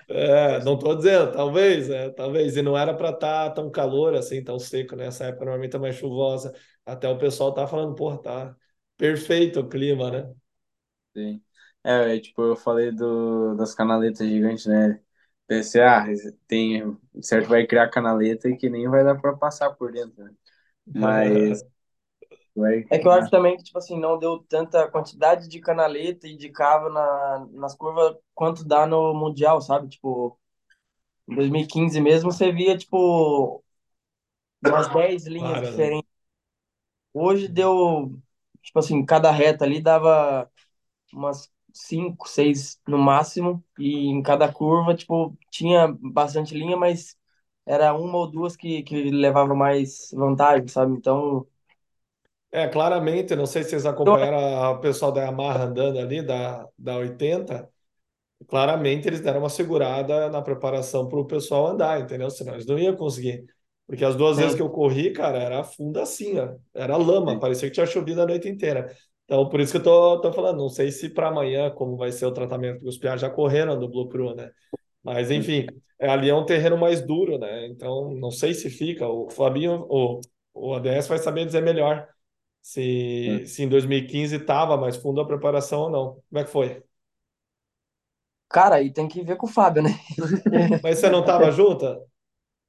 É, 0.09 0.59
não 0.65 0.77
tô 0.79 0.95
dizendo, 0.97 1.33
talvez, 1.33 1.89
né? 1.89 2.11
Talvez. 2.11 2.57
E 2.57 2.63
não 2.63 2.77
era 2.77 2.93
para 2.95 3.11
estar 3.11 3.51
tão 3.51 3.71
calor 3.71 4.15
assim, 4.15 4.43
tão 4.43 4.59
seco, 4.59 4.97
né? 4.97 5.07
Essa 5.07 5.27
época 5.27 5.45
normalmente 5.45 5.77
é 5.77 5.79
mais 5.79 5.95
chuvosa. 5.97 6.53
Até 6.87 7.09
o 7.09 7.19
pessoal 7.19 7.55
tá 7.55 7.67
falando, 7.67 7.95
porra, 7.95 8.19
tá 8.23 8.57
perfeito 8.97 9.61
o 9.61 9.69
clima, 9.69 10.11
né? 10.11 10.35
Sim. 11.17 11.43
É, 11.83 12.19
tipo, 12.21 12.43
eu 12.43 12.57
falei 12.57 12.93
do, 12.93 13.55
das 13.57 13.75
canaletas 13.75 14.29
gigantes, 14.29 14.67
né? 14.67 15.01
Pensei, 15.47 15.83
ah, 15.83 16.05
tem, 16.47 16.97
certo, 17.23 17.49
vai 17.49 17.67
criar 17.67 17.89
canaleta 17.91 18.49
e 18.49 18.57
que 18.57 18.69
nem 18.71 18.89
vai 18.89 19.03
dar 19.03 19.21
pra 19.21 19.37
passar 19.37 19.71
por 19.75 19.91
dentro, 19.93 20.23
né? 20.25 20.33
Mas 20.95 21.65
vai, 22.57 22.85
É 22.89 22.99
que 22.99 23.07
eu 23.07 23.13
acho 23.13 23.31
também 23.31 23.57
que, 23.57 23.63
tipo 23.65 23.79
assim, 23.79 23.99
não 23.99 24.19
deu 24.19 24.41
tanta 24.49 24.89
quantidade 24.91 25.49
de 25.49 25.61
canaleta 25.61 26.27
e 26.27 26.37
de 26.37 26.49
cava 26.51 26.89
na, 26.91 27.47
nas 27.53 27.75
curvas 27.77 28.17
quanto 28.35 28.65
dá 28.65 28.85
no 28.87 29.15
Mundial, 29.15 29.61
sabe? 29.61 29.89
Tipo, 29.89 30.37
em 31.29 31.37
2015 31.37 32.01
mesmo, 32.01 32.33
você 32.33 32.53
via, 32.53 32.79
tipo, 32.79 33.65
umas 34.63 34.89
10 34.89 35.27
linhas 35.27 35.59
Para, 35.59 35.73
né? 35.73 35.91
diferentes. 35.91 36.10
Hoje 37.13 37.49
deu, 37.49 38.19
tipo 38.63 38.79
assim, 38.79 39.05
cada 39.05 39.31
reta 39.31 39.65
ali 39.65 39.81
dava 39.83 40.51
umas 41.13 41.51
5, 41.75 42.29
6 42.29 42.81
no 42.89 42.99
máximo. 42.99 43.65
E 43.79 44.07
em 44.09 44.23
cada 44.23 44.53
curva, 44.53 44.95
tipo, 44.97 45.37
tinha 45.51 45.89
bastante 46.01 46.55
linha, 46.55 46.77
mas 46.77 47.17
era 47.67 47.95
uma 47.95 48.19
ou 48.19 48.31
duas 48.31 48.57
que, 48.57 48.83
que 48.85 49.11
levava 49.11 49.55
mais 49.55 50.11
vantagem, 50.15 50.69
sabe? 50.69 50.95
Então, 50.97 51.47
É, 52.53 52.67
claramente, 52.69 53.37
não 53.37 53.47
sei 53.47 53.63
se 53.63 53.71
vocês 53.71 53.87
eu 54.05 54.17
acompanharam 54.17 54.37
a- 54.39 54.71
o 54.73 54.81
pessoal 54.81 55.13
da 55.13 55.23
Yamaha 55.23 55.65
andando 55.65 55.99
ali, 56.01 56.21
da, 56.23 56.67
da 56.77 56.97
80. 56.97 57.71
Claramente 58.49 59.09
eles 59.09 59.21
deram 59.21 59.41
uma 59.41 59.51
segurada 59.51 60.31
na 60.31 60.43
preparação 60.43 61.09
para 61.09 61.19
o 61.21 61.27
pessoal 61.27 61.69
andar, 61.69 62.01
entendeu? 62.01 62.31
Senão 62.31 62.55
eles 62.55 62.67
não 62.67 62.79
iam 62.79 62.97
conseguir. 62.97 63.47
Porque 63.91 64.05
as 64.05 64.15
duas 64.17 64.39
vezes 64.39 64.55
sim, 64.55 64.57
que 64.57 64.63
eu 64.63 64.71
corri, 64.71 65.13
cara, 65.13 65.39
era 65.39 65.65
funda 65.65 66.03
assim, 66.03 66.39
ó. 66.39 66.55
Era 66.73 66.97
lama, 66.97 67.41
parecia 67.41 67.69
que 67.69 67.75
tinha 67.75 67.87
chovido 67.87 68.23
a 68.23 68.27
noite 68.27 68.49
inteira. 68.49 68.95
Então, 69.25 69.49
por 69.49 69.61
isso 69.61 69.73
que 69.73 69.79
eu 69.79 69.83
tô, 69.83 70.21
tô 70.21 70.33
falando, 70.33 70.59
não 70.59 70.69
sei 70.69 70.93
se 70.93 71.11
para 71.11 71.29
amanhã, 71.29 71.71
como 71.71 71.97
vai 71.97 72.13
ser 72.13 72.27
o 72.27 72.33
tratamento, 72.33 72.87
os 72.87 72.99
piás 72.99 73.21
já 73.21 73.29
correram 73.29 73.79
do 73.79 73.89
Blue 73.89 74.09
Crew, 74.09 74.35
né? 74.37 74.51
Mas, 75.03 75.31
enfim, 75.31 75.67
é, 75.99 76.09
ali 76.09 76.29
é 76.31 76.35
um 76.35 76.47
terreno 76.47 76.79
mais 76.79 77.03
duro, 77.05 77.39
né? 77.39 77.67
Então, 77.69 78.13
não 78.15 78.31
sei 78.31 78.55
se 78.55 78.71
fica. 78.71 79.09
O 79.09 79.31
Fabinho, 79.31 79.87
o, 79.91 80.21
o 80.55 80.75
ADS 80.75 81.09
vai 81.09 81.19
saber 81.19 81.47
dizer 81.47 81.63
melhor 81.63 82.09
se, 82.63 83.45
se 83.47 83.63
em 83.65 83.69
2015 83.69 84.37
estava 84.37 84.77
mais 84.77 84.97
fundo 84.97 85.21
a 85.21 85.27
preparação 85.27 85.83
ou 85.83 85.91
não. 85.91 86.15
Como 86.31 86.41
é 86.41 86.45
que 86.45 86.51
foi? 86.51 86.83
cara, 88.49 88.77
aí 88.77 88.93
tem 88.93 89.09
que 89.09 89.23
ver 89.23 89.37
com 89.37 89.47
o 89.47 89.49
Fábio, 89.51 89.83
né? 89.83 89.91
Mas 90.83 90.99
você 90.99 91.09
não 91.11 91.21
estava 91.21 91.51
junto? 91.51 91.85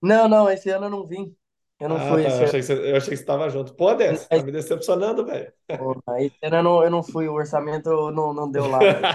Não, 0.01 0.27
não, 0.27 0.49
esse 0.49 0.69
ano 0.69 0.85
eu 0.85 0.89
não 0.89 1.05
vim. 1.07 1.35
Eu 1.79 1.89
não 1.89 1.99
Ah, 1.99 2.01
fui 2.01 2.23
tá. 2.23 2.29
Eu 2.29 2.43
esse 2.43 2.43
ano. 2.45 2.53
achei 2.53 2.59
que 2.61 2.65
você, 2.65 2.73
eu 2.91 2.95
achei 2.97 3.09
que 3.09 3.15
você 3.17 3.23
estava 3.23 3.49
junto. 3.49 3.73
Pô, 3.75 3.93
Dessa, 3.93 4.29
tá 4.29 4.41
Mas, 4.41 4.43
me 4.43 4.51
decepcionando, 4.51 5.25
velho. 5.25 5.51
pô, 5.75 6.01
esse 6.19 6.37
ano 6.43 6.57
eu 6.57 6.63
não, 6.63 6.83
eu 6.83 6.89
não 6.91 7.03
fui, 7.03 7.27
o 7.27 7.33
orçamento 7.33 7.89
não, 8.11 8.33
não 8.33 8.49
deu 8.51 8.67
lá, 8.67 8.85
velho. 8.85 9.11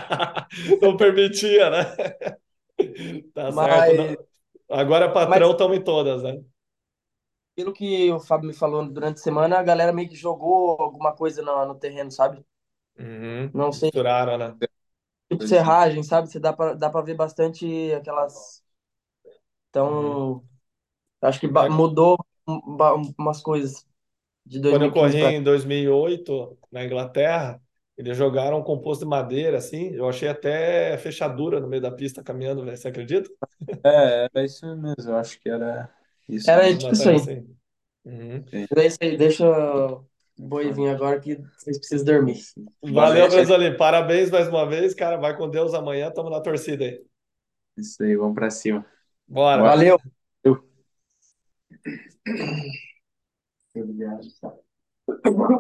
Não 0.83 0.97
permitia, 0.97 1.71
né? 1.71 1.85
Tá 3.35 3.53
certo. 3.53 3.93
Mas, 3.93 3.95
Não- 3.95 4.17
Agora 4.71 5.13
mas 5.27 5.43
patrão 5.43 5.57
tome 5.57 5.81
todas, 5.83 6.23
né? 6.23 6.41
pelo 7.55 7.73
que 7.73 8.11
o 8.13 8.19
Fábio 8.21 8.49
me 8.49 8.55
falou 8.55 8.87
durante 8.91 9.19
a 9.21 9.23
semana, 9.23 9.59
a 9.59 9.63
galera 9.63 9.93
meio 9.93 10.09
que 10.09 10.15
jogou 10.17 10.81
alguma 10.81 11.15
coisa 11.15 11.43
no, 11.43 11.67
no 11.67 11.75
terreno, 11.75 12.11
sabe? 12.11 12.45
Uhum. 12.99 13.53
Não 13.53 13.73
sei, 13.73 13.91
Misturaram, 13.93 14.39
né? 14.39 14.57
tipo 15.31 15.43
serragem, 15.45 16.03
sabe? 16.03 16.29
Você 16.31 16.39
dá 16.41 16.53
pra, 16.53 16.75
dá 16.75 16.91
pra 16.91 17.01
ver 17.03 17.15
bastante 17.15 17.67
aquelas. 17.95 18.63
Uhum. 19.83 20.29
Então, 20.29 20.45
acho 21.29 21.41
que 21.41 21.49
ba- 21.49 21.69
mudou 21.69 22.17
um- 22.49 22.77
ba- 22.77 22.95
umas 23.19 23.41
coisas 23.43 23.87
de 24.47 24.61
quando 24.69 24.83
eu 24.85 24.91
2015 24.91 24.93
corri 24.93 25.19
pra 25.19 25.35
em 25.35 25.43
2008 25.43 26.59
na 26.71 26.85
Inglaterra, 26.85 27.61
Eles 27.99 28.15
jogaram 28.17 28.59
um 28.59 28.63
composto 28.63 29.05
de 29.05 29.09
madeira, 29.11 29.57
assim. 29.57 29.89
Eu 29.95 30.07
achei 30.07 30.29
até 30.29 30.99
fechadura 30.99 31.61
no 31.61 31.67
meio 31.67 31.81
da 31.81 31.91
pista 31.91 32.23
caminhando, 32.23 32.63
velho. 32.63 32.77
Você 32.77 32.89
acredita? 32.89 33.31
É, 33.85 34.25
era 34.35 34.45
isso 34.45 34.67
mesmo, 34.77 35.11
eu 35.13 35.17
acho 35.17 35.41
que 35.41 35.49
era 35.49 35.95
isso 36.29 36.53
Era 36.53 36.63
mesmo. 36.63 36.91
tipo 36.91 36.93
isso 36.93 37.09
aí. 37.09 37.17
assim. 37.17 37.57
Uhum. 38.05 38.45
Mas 38.71 38.85
é 38.85 38.87
isso 38.87 38.99
aí, 39.03 39.17
deixa 39.17 39.45
o 39.49 40.07
boi 40.39 40.73
vir 40.73 40.89
agora 40.89 41.21
que 41.21 41.37
vocês 41.57 41.79
precisam 41.79 42.07
dormir. 42.07 42.43
Valeu, 42.89 43.29
Brasolim. 43.31 43.77
Parabéns 43.77 44.31
mais 44.31 44.49
uma 44.49 44.67
vez, 44.69 44.95
cara. 44.95 45.17
Vai 45.19 45.37
com 45.37 45.49
Deus 45.51 45.75
amanhã. 45.75 46.11
Tamo 46.11 46.31
na 46.31 46.41
torcida 46.41 46.85
aí. 46.85 47.05
Isso 47.77 48.03
aí, 48.03 48.17
vamos 48.17 48.35
pra 48.35 48.51
cima. 48.51 48.85
Bora. 49.29 49.63
Valeu. 49.63 49.99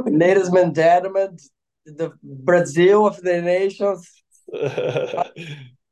Ladies 0.06 0.48
and 0.48 0.74
gentlemen, 0.74 1.36
the 1.84 2.12
Brazil 2.22 3.06
of 3.06 3.20
the 3.22 3.40
nations. 3.40 4.10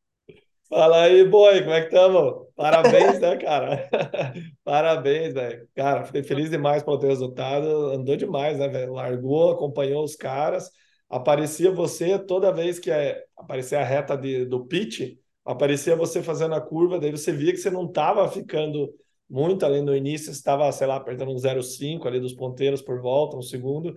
Fala 0.68 1.03
aí, 1.03 1.24
boy, 1.29 1.61
como 1.61 1.74
é 1.74 1.83
que 1.83 1.94
estamos? 1.94 2.46
Parabéns, 2.57 3.20
né, 3.20 3.37
cara? 3.37 3.88
Parabéns, 4.64 5.35
velho. 5.35 5.68
Cara, 5.74 6.05
fiquei 6.05 6.22
feliz 6.22 6.50
demais 6.50 6.83
pelo 6.83 6.98
teu 6.98 7.11
resultado. 7.11 7.90
Andou 7.90 8.16
demais, 8.16 8.59
né, 8.59 8.66
velho? 8.68 8.94
Largou, 8.94 9.53
acompanhou 9.53 10.03
os 10.03 10.16
caras. 10.16 10.70
Aparecia 11.09 11.70
você 11.70 12.18
toda 12.18 12.53
vez 12.53 12.79
que 12.79 12.90
é, 12.90 13.22
aparecia 13.37 13.79
a 13.79 13.85
reta 13.85 14.16
de, 14.16 14.44
do 14.46 14.64
pitch, 14.66 15.16
aparecia 15.44 15.94
você 15.94 16.22
fazendo 16.22 16.55
a 16.55 16.61
curva, 16.61 16.98
daí 16.98 17.12
você 17.12 17.31
via 17.31 17.53
que 17.53 17.59
você 17.59 17.70
não 17.70 17.85
estava 17.87 18.29
ficando 18.29 18.90
muito 19.29 19.65
ali 19.67 19.81
no 19.83 19.95
início, 19.97 20.31
estava, 20.31 20.71
sei 20.73 20.87
lá, 20.87 20.97
apertando 20.97 21.33
um 21.33 21.39
0,5 21.39 22.07
ali 22.09 22.21
dos 22.21 22.33
ponteiros 22.35 22.83
por 22.83 23.01
volta, 23.01 23.37
um 23.37 23.43
segundo. 23.43 23.95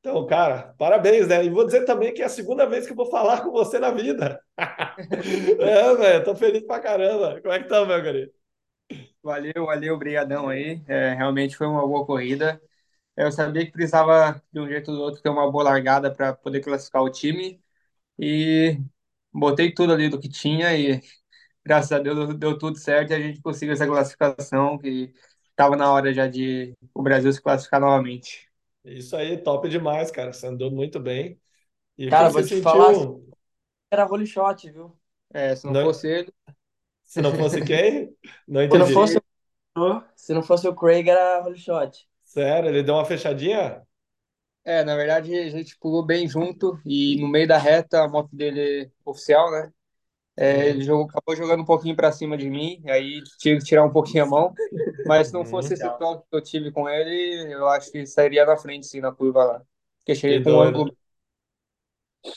Então, 0.00 0.26
cara, 0.26 0.74
parabéns, 0.78 1.28
né? 1.28 1.44
E 1.44 1.50
vou 1.50 1.64
dizer 1.66 1.84
também 1.84 2.12
que 2.14 2.22
é 2.22 2.24
a 2.24 2.28
segunda 2.28 2.66
vez 2.66 2.86
que 2.86 2.92
eu 2.92 2.96
vou 2.96 3.06
falar 3.10 3.42
com 3.42 3.50
você 3.50 3.78
na 3.78 3.90
vida. 3.90 4.40
é, 5.60 5.94
velho, 5.96 6.24
tô 6.24 6.34
feliz 6.34 6.62
pra 6.66 6.80
caramba. 6.80 7.40
Como 7.42 7.52
é 7.52 7.62
que 7.62 7.68
tá, 7.68 7.84
meu 7.84 8.02
querido? 8.02 8.32
Valeu, 9.22 9.66
valeu, 9.66 9.98
brigadão 9.98 10.48
aí. 10.48 10.82
É, 10.88 11.14
realmente 11.14 11.56
foi 11.56 11.66
uma 11.66 11.86
boa 11.86 12.06
corrida. 12.06 12.60
Eu 13.16 13.32
sabia 13.32 13.66
que 13.66 13.72
precisava, 13.72 14.42
de 14.52 14.60
um 14.60 14.68
jeito 14.68 14.90
ou 14.92 14.96
do 14.98 15.02
outro, 15.04 15.22
ter 15.22 15.30
uma 15.30 15.50
boa 15.50 15.64
largada 15.64 16.12
para 16.14 16.34
poder 16.34 16.60
classificar 16.62 17.02
o 17.02 17.10
time. 17.10 17.62
E 18.18 18.78
botei 19.32 19.72
tudo 19.74 19.92
ali 19.94 20.08
do 20.10 20.20
que 20.20 20.28
tinha 20.28 20.76
e, 20.78 21.00
graças 21.64 21.92
a 21.92 21.98
Deus, 21.98 22.34
deu, 22.38 22.58
tudo 22.58 22.78
certo 22.78 23.10
e 23.12 23.14
a 23.14 23.20
gente 23.20 23.40
conseguiu 23.42 23.72
essa 23.74 23.86
classificação 23.86 24.78
que 24.78 25.12
estava 25.50 25.76
na 25.76 25.92
hora 25.92 26.12
já 26.14 26.26
de 26.28 26.74
o 26.94 27.02
Brasil 27.02 27.32
se 27.32 27.42
classificar 27.42 27.80
novamente. 27.80 28.50
Isso 28.84 29.14
aí, 29.16 29.36
top 29.38 29.68
demais, 29.68 30.10
cara. 30.10 30.32
Você 30.32 30.46
andou 30.46 30.70
muito 30.70 30.98
bem. 31.00 31.40
E 31.98 32.10
Cara, 32.10 32.28
vou 32.30 32.42
você 32.42 32.44
te 32.44 32.56
sentiu? 32.56 32.60
falar, 32.60 32.94
era 33.90 34.06
holy 34.06 34.26
shot, 34.26 34.70
viu? 34.70 34.98
É, 35.32 35.56
se 35.56 35.66
não 35.66 35.74
Não- 35.74 35.76
fosse 35.76 36.08
ele, 36.08 36.34
Se 37.04 37.20
não 37.20 37.34
fosse 37.34 37.60
quem? 37.62 38.16
Não 38.48 38.62
Se 38.70 38.78
não 38.78 38.86
entendi. 38.86 38.90
fosse, 38.90 39.20
se 40.16 40.32
não 40.34 40.42
fosse 40.42 40.68
o 40.68 40.74
Craig, 40.74 41.08
era 41.08 41.42
holy 41.44 41.58
shot. 41.58 42.06
Sério, 42.24 42.68
ele 42.70 42.82
deu 42.82 42.94
uma 42.94 43.04
fechadinha? 43.04 43.86
é, 44.64 44.84
na 44.84 44.94
verdade, 44.96 45.34
a 45.36 45.48
gente 45.50 45.76
pulou 45.78 46.04
bem 46.04 46.28
junto 46.28 46.78
e 46.86 47.16
no 47.20 47.28
meio 47.28 47.48
da 47.48 47.58
reta, 47.58 48.02
a 48.04 48.08
moto 48.08 48.34
dele 48.34 48.90
oficial, 49.04 49.50
né? 49.50 49.72
É, 50.40 50.70
ele 50.70 50.82
jogou, 50.82 51.06
acabou 51.08 51.36
jogando 51.36 51.62
um 51.62 51.66
pouquinho 51.66 51.96
para 51.96 52.12
cima 52.12 52.36
de 52.38 52.48
mim, 52.50 52.82
aí 52.88 53.22
tive 53.38 53.58
que 53.60 53.66
tirar 53.66 53.84
um 53.84 53.92
pouquinho 53.92 54.24
a 54.24 54.26
mão. 54.26 54.58
Mas 55.04 55.28
se 55.28 55.34
não 55.34 55.44
Uhum. 55.44 55.46
fosse 55.46 55.74
esse 55.74 55.90
toque 55.90 56.28
que 56.30 56.36
eu 56.36 56.42
tive 56.42 56.72
com 56.72 56.88
ele, 56.88 57.52
eu 57.54 57.68
acho 57.68 57.90
que 57.92 58.06
sairia 58.06 58.46
na 58.46 58.56
frente, 58.56 58.86
sim, 58.86 59.00
na 59.00 59.12
curva 59.12 59.44
lá. 59.44 59.62
Porque 60.00 60.14
cheguei 60.14 60.38
Que 60.38 60.40
com 60.40 60.52
um 60.52 60.60
doido. 60.60 60.80
ângulo. 60.80 60.96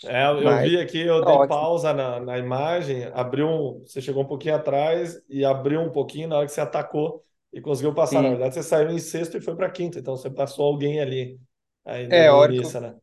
É, 0.05 0.25
eu 0.27 0.57
Mas- 0.57 0.59
vi 0.59 0.77
aqui, 0.79 0.99
eu 0.99 1.21
Tá 1.21 1.25
dei 1.25 1.37
ótimo. 1.37 1.45
pausa 1.45 1.93
na, 1.93 2.19
na 2.19 2.37
imagem, 2.37 3.05
abriu 3.13 3.47
um, 3.47 3.79
você 3.85 4.01
chegou 4.01 4.23
um 4.23 4.27
pouquinho 4.27 4.55
atrás 4.55 5.21
e 5.29 5.45
abriu 5.45 5.79
um 5.81 5.91
pouquinho 5.91 6.27
na 6.27 6.37
hora 6.37 6.45
que 6.45 6.51
você 6.53 6.61
atacou 6.61 7.23
e 7.51 7.61
conseguiu 7.61 7.93
passar. 7.93 8.21
Na 8.21 8.29
Sim. 8.29 8.29
verdade, 8.29 8.53
você 8.55 8.63
saiu 8.63 8.89
em 8.89 8.99
sexto 8.99 9.37
e 9.37 9.41
foi 9.41 9.55
para 9.55 9.69
quinto, 9.71 9.97
então 9.99 10.15
você 10.17 10.29
passou 10.29 10.65
alguém 10.65 10.99
ali 11.01 11.39
ainda 11.85 12.19
É, 12.19 12.31
hora 12.31 12.53
que 12.53 12.65
início, 12.65 12.79
né? 12.81 12.95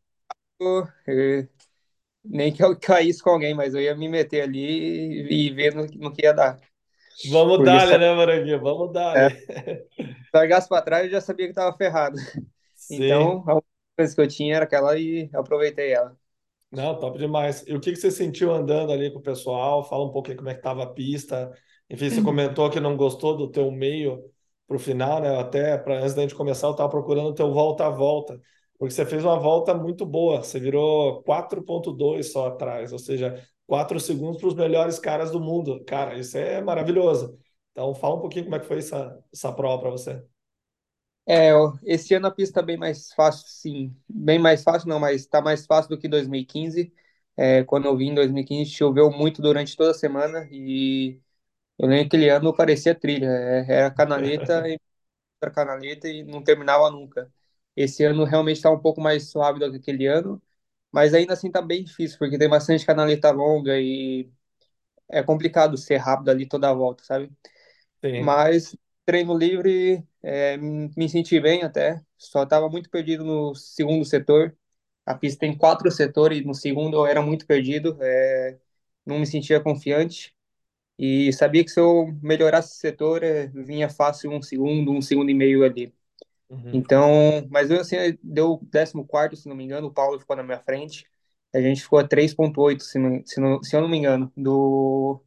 eu, 0.61 0.89
nem 2.25 2.53
que 2.53 2.63
eu 2.63 2.79
caísse 2.79 3.23
com 3.23 3.31
alguém, 3.31 3.55
mas 3.55 3.75
eu 3.75 3.81
ia 3.81 3.95
me 3.97 4.09
meter 4.09 4.43
ali 4.43 5.27
e 5.49 5.51
ver 5.55 5.75
no, 5.75 5.87
no 5.87 6.13
que 6.13 6.23
ia 6.23 6.33
dar. 6.35 6.61
Vamos 7.25 7.65
Porque 7.65 7.81
dar-lhe, 7.81 7.97
só- 7.97 7.99
né, 7.99 8.15
Moranguinho? 8.15 8.61
Vamos 8.61 8.93
dar-lhe. 8.93 9.31
Se 10.33 10.37
largasse 10.39 10.69
para 10.69 10.83
trás, 10.85 11.05
eu 11.07 11.11
já 11.13 11.21
sabia 11.21 11.47
que 11.47 11.51
estava 11.53 11.77
ferrado. 11.77 12.17
Sim. 12.75 13.39
Então, 13.39 13.45
a 13.51 13.63
coisa 13.97 14.15
que 14.15 14.21
eu 14.21 14.29
tinha 14.29 14.57
era 14.57 14.65
aquela 14.65 14.99
e 14.99 15.31
aproveitei 15.35 15.93
ela. 15.95 16.19
Não, 16.71 16.99
top 16.99 17.19
demais. 17.19 17.65
E 17.67 17.75
o 17.75 17.81
que 17.81 17.91
que 17.93 17.97
você 17.97 18.11
sentiu 18.11 18.53
andando 18.53 18.93
ali 18.93 19.11
com 19.13 19.19
o 19.19 19.23
pessoal? 19.23 19.83
Fala 19.89 20.05
um 20.07 20.13
pouquinho 20.13 20.37
como 20.37 20.49
é 20.51 20.53
que 20.55 20.61
estava 20.61 20.85
a 20.85 20.87
pista. 20.87 21.53
Enfim, 21.89 22.09
você 22.11 22.23
comentou 22.23 22.71
que 22.71 22.79
não 22.79 22.97
gostou 22.97 23.37
do 23.37 23.51
teu 23.51 23.71
meio 23.73 24.23
para 24.69 24.77
o 24.77 24.79
final, 24.79 25.21
né? 25.21 25.37
Até 25.41 25.77
para 25.79 25.99
antes 26.01 26.15
da 26.15 26.23
gente 26.23 26.35
começar, 26.35 26.69
eu 26.69 26.71
estava 26.73 26.89
procurando 26.89 27.29
o 27.31 27.35
teu 27.35 27.53
volta 27.53 27.87
a 27.87 27.91
volta, 27.91 28.41
porque 28.81 28.95
você 28.95 29.07
fez 29.07 29.25
uma 29.25 29.39
volta 29.41 29.75
muito 29.75 30.07
boa. 30.07 30.43
Você 30.45 30.61
virou 30.61 31.23
4.2 31.25 32.33
só 32.33 32.49
atrás, 32.49 32.93
ou 32.95 33.01
seja, 33.01 33.47
4 33.69 34.01
segundos 34.01 34.39
para 34.41 34.49
os 34.49 34.57
melhores 34.57 34.99
caras 35.01 35.33
do 35.33 35.41
mundo. 35.41 35.85
Cara, 35.87 36.19
isso 36.19 36.39
é 36.39 36.63
maravilhoso. 36.63 37.39
Então, 37.73 37.95
fala 37.95 38.17
um 38.17 38.21
pouquinho 38.23 38.47
como 38.47 38.57
é 38.57 38.61
que 38.61 38.67
foi 38.67 38.79
essa, 38.81 39.23
essa 39.33 39.53
prova 39.53 39.81
para 39.83 39.91
você. 39.93 40.25
É, 41.29 41.51
esse 41.85 42.15
ano 42.15 42.27
a 42.27 42.31
pista 42.31 42.61
tá 42.61 42.67
bem 42.67 42.77
mais 42.77 43.13
fácil, 43.13 43.47
sim. 43.49 43.97
Bem 44.09 44.39
mais 44.39 44.63
fácil, 44.65 44.89
não, 44.89 44.99
mas 44.99 45.27
tá 45.27 45.41
mais 45.41 45.65
fácil 45.67 45.91
do 45.91 45.99
que 45.99 46.09
2015. 46.09 46.93
É, 47.37 47.63
quando 47.65 47.87
eu 47.87 47.97
vim 47.97 48.09
em 48.11 48.15
2015, 48.15 48.71
choveu 48.73 49.11
muito 49.11 49.41
durante 49.41 49.77
toda 49.77 49.93
a 49.93 49.95
semana 49.95 50.49
e 50.51 51.21
eu 51.79 51.89
lembro 51.89 52.03
que 52.11 52.17
aquele 52.17 52.31
ano 52.31 52.55
parecia 52.55 52.95
trilha. 52.95 53.27
É, 53.27 53.67
era 53.73 53.91
canaleta 53.93 54.69
e 54.71 54.79
canaleta 55.55 56.09
e 56.09 56.25
não 56.25 56.43
terminava 56.45 56.91
nunca. 56.91 57.33
Esse 57.77 58.05
ano 58.05 58.25
realmente 58.25 58.57
está 58.57 58.71
um 58.71 58.79
pouco 58.81 59.01
mais 59.01 59.31
suave 59.31 59.59
do 59.61 59.71
que 59.71 59.79
aquele 59.79 60.07
ano, 60.07 60.43
mas 60.93 61.15
ainda 61.15 61.35
assim 61.35 61.51
tá 61.51 61.63
bem 61.63 61.85
difícil, 61.85 62.19
porque 62.19 62.39
tem 62.39 62.49
bastante 62.49 62.87
canaleta 62.87 63.31
longa 63.31 63.81
e 63.81 64.31
é 65.11 65.23
complicado 65.23 65.77
ser 65.79 65.97
rápido 65.99 66.31
ali 66.31 66.47
toda 66.49 66.71
a 66.71 66.75
volta, 66.75 67.05
sabe? 67.05 67.31
Sim. 68.03 68.35
Mas 68.35 68.77
treino 69.05 69.37
livre, 69.37 70.05
é, 70.23 70.57
me 70.57 71.09
senti 71.09 71.41
bem 71.41 71.63
até. 71.63 72.03
Só 72.19 72.43
estava 72.45 72.69
muito 72.69 72.91
perdido 72.91 73.25
no 73.25 73.55
segundo 73.55 74.05
setor. 74.05 74.57
A 75.07 75.15
pista 75.15 75.41
tem 75.41 75.57
quatro 75.57 75.91
setores 75.91 76.45
no 76.45 76.55
segundo 76.55 76.97
eu 76.99 77.07
era 77.07 77.23
muito 77.23 77.47
perdido. 77.47 77.97
é, 78.03 78.59
não 79.07 79.19
me 79.19 79.27
sentia 79.27 79.61
confiante. 79.61 80.35
E 80.99 81.33
sabia 81.35 81.65
que 81.65 81.71
se 81.71 81.81
eu 81.81 82.07
melhorasse 82.23 82.71
esse 82.73 82.81
setor, 82.81 83.23
é, 83.25 83.49
vinha 83.49 83.89
fácil 83.91 84.33
um 84.33 84.43
segundo, 84.43 84.93
um 84.93 85.03
segundo 85.03 85.31
e 85.31 85.35
meio 85.35 85.65
ali. 85.65 85.95
Uhum. 86.51 86.75
Então, 86.75 87.47
mas 87.51 87.71
eu 87.71 87.81
assim, 87.81 87.97
deu 88.23 88.59
14, 88.73 89.37
se 89.37 89.49
não 89.49 89.57
me 89.57 89.65
engano, 89.65 89.89
o 89.89 89.93
Paulo 89.95 90.19
ficou 90.21 90.37
na 90.37 90.43
minha 90.43 90.61
frente. 90.61 91.07
A 91.55 91.61
gente 91.61 91.83
ficou 91.83 91.99
a 91.99 92.07
3.8, 92.09 92.85
se, 92.85 92.99
não- 92.99 93.27
se, 93.27 93.41
não- 93.41 93.63
se 93.63 93.77
eu 93.77 93.81
não 93.81 93.89
me 93.89 93.97
engano, 93.99 94.33
do, 94.37 95.21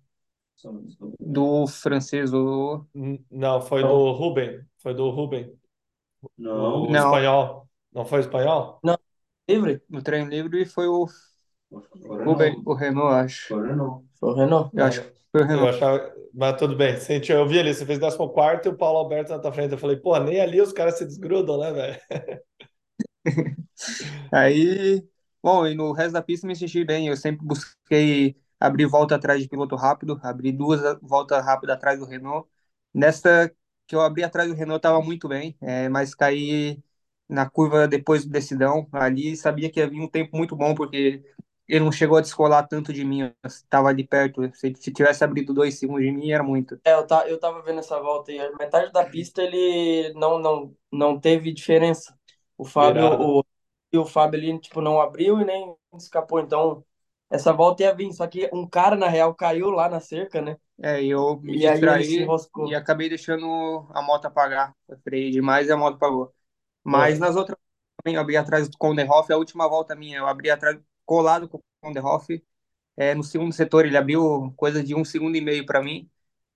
do 1.19 1.67
francês, 1.67 2.33
o 2.33 2.86
N- 2.93 3.23
Não, 3.29 3.62
foi 3.62 3.83
do 3.83 4.12
Ruben. 4.12 4.65
Foi 4.77 4.93
do 4.93 5.09
Ruben. 5.09 5.57
Não. 6.38 6.91
O 6.91 6.91
Não. 6.91 6.97
espanhol. 6.97 7.69
Não 7.93 8.05
foi 8.05 8.21
espanhol? 8.21 8.86
Livre? 9.47 9.81
no 9.89 10.01
treino 10.01 10.29
livre 10.29 10.65
foi 10.65 10.88
o 10.88 11.07
O 12.65 12.73
Renault, 12.73 13.13
acho. 13.13 13.49
Foi 14.19 14.29
o 14.29 14.33
Renault. 14.33 14.71
Eu 14.75 14.86
acho 14.86 15.01
que 15.01 15.07
foi 15.31 15.41
o 15.41 15.45
Eu 15.45 15.47
Renault. 15.47 15.69
achava, 15.75 16.13
mas 16.33 16.57
tudo 16.57 16.75
bem. 16.75 16.97
Senti, 16.99 17.31
eu 17.31 17.47
vi 17.47 17.59
ali, 17.59 17.73
você 17.73 17.86
fez 17.86 17.99
14 17.99 18.17
e 18.65 18.69
o 18.69 18.75
Paulo 18.77 18.99
Alberto 18.99 19.31
na 19.31 19.39
tua 19.39 19.51
frente. 19.51 19.71
Eu 19.73 19.77
falei, 19.77 19.97
pô, 19.97 20.17
nem 20.19 20.39
ali 20.41 20.62
os 20.62 20.73
caras 20.73 20.97
se 20.97 21.05
desgrudam, 21.05 21.59
né, 21.59 21.71
velho? 21.71 21.99
Aí, 24.31 25.05
bom, 25.41 25.65
e 25.67 25.75
no 25.75 25.91
resto 25.93 26.13
da 26.13 26.21
pista 26.21 26.47
me 26.47 26.55
senti 26.55 26.83
bem. 26.83 27.07
Eu 27.07 27.17
sempre 27.17 27.45
busquei 27.45 28.36
abrir 28.59 28.86
volta 28.86 29.15
atrás 29.15 29.41
de 29.41 29.47
piloto 29.49 29.75
rápido, 29.75 30.19
abri 30.23 30.51
duas 30.51 30.81
voltas 31.01 31.43
rápidas 31.45 31.75
atrás 31.75 31.99
do 31.99 32.05
Renault. 32.05 32.47
Nesta 32.93 33.53
que 33.88 33.95
eu 33.95 34.01
abri 34.01 34.23
atrás 34.23 34.49
do 34.49 34.55
Renault 34.55 34.77
estava 34.79 35.01
muito 35.01 35.27
bem, 35.27 35.57
é, 35.62 35.89
mas 35.89 36.15
caí 36.15 36.81
na 37.27 37.49
curva 37.49 37.88
depois 37.88 38.25
do 38.25 38.31
decidão. 38.31 38.88
Ali 38.93 39.36
sabia 39.36 39.69
que 39.71 39.79
ia 39.79 39.89
vir 39.89 39.99
um 40.01 40.07
tempo 40.09 40.36
muito 40.38 40.55
bom, 40.55 40.73
porque 40.75 41.23
ele 41.67 41.84
não 41.84 41.91
chegou 41.91 42.17
a 42.17 42.21
descolar 42.21 42.63
tanto 42.67 42.91
de 42.93 43.04
mim. 43.04 43.32
Estava 43.43 43.89
ali 43.89 44.06
perto. 44.06 44.41
Se, 44.56 44.73
se 44.76 44.91
tivesse 44.91 45.23
abrido 45.23 45.54
dois 45.54 45.80
segundos 45.80 46.04
de 46.04 46.12
mim, 46.12 46.32
era 46.32 46.43
muito. 46.43 46.80
É, 46.84 46.93
eu, 46.93 47.08
tá, 47.08 47.28
eu 47.28 47.39
tava 47.39 47.62
vendo 47.62 47.80
essa 47.80 47.99
volta 47.99 48.32
aí. 48.32 48.39
A 48.39 48.52
metade 48.58 48.91
da 48.91 49.06
pista 49.06 49.41
ele 49.41 50.13
não, 50.13 50.38
não, 50.39 50.76
não 50.91 51.19
teve 51.19 51.54
diferença. 51.54 52.17
O 52.58 52.65
Fábio, 52.65 53.06
o, 53.39 53.45
e 53.91 53.97
o 53.97 54.06
Fábio 54.06 54.39
ali, 54.39 54.60
tipo, 54.60 54.82
não 54.82 54.99
abriu 54.99 55.39
e 55.39 55.45
nem 55.45 55.76
escapou. 55.95 56.39
Então, 56.39 56.84
essa 57.30 57.54
volta 57.54 57.84
ia 57.84 57.95
vir. 57.95 58.12
Só 58.13 58.28
que 58.28 58.49
um 58.54 58.67
cara, 58.67 58.95
na 58.95 59.08
real, 59.08 59.34
caiu 59.34 59.69
lá 59.69 59.88
na 59.88 59.99
cerca, 59.99 60.41
né? 60.41 60.58
É, 60.82 61.02
e 61.02 61.10
eu 61.10 61.39
me 61.39 61.58
E 61.58 61.65
ele 61.65 61.80
distraí 61.80 62.28
e 62.67 62.76
acabei 62.76 63.08
deixando 63.08 63.88
a 63.91 64.02
moto 64.02 64.26
apagar. 64.26 64.76
Eu 64.88 64.97
freiei 64.99 65.32
demais 65.32 65.67
e 65.67 65.71
a 65.71 65.78
moto 65.78 65.95
apagou. 65.95 66.34
Mas 66.84 67.19
Pô. 67.19 67.26
nas 67.26 67.36
outras 67.36 67.58
também 67.97 68.15
eu 68.15 68.21
abri 68.21 68.36
atrás 68.36 68.67
do 68.67 68.78
Konderhoff, 68.78 69.32
a 69.32 69.38
última 69.38 69.69
volta 69.69 69.95
minha, 69.95 70.17
eu 70.17 70.28
abri 70.28 70.49
atrás 70.49 70.78
colado 71.05 71.47
com 71.49 71.57
o 71.57 71.61
Vanderhoff. 71.87 72.43
É, 72.97 73.15
no 73.15 73.23
segundo 73.23 73.53
setor, 73.53 73.85
ele 73.85 73.97
abriu 73.97 74.53
coisa 74.57 74.83
de 74.83 74.95
um 74.95 75.03
segundo 75.05 75.35
e 75.37 75.41
meio 75.41 75.65
para 75.65 75.81
mim. 75.81 76.09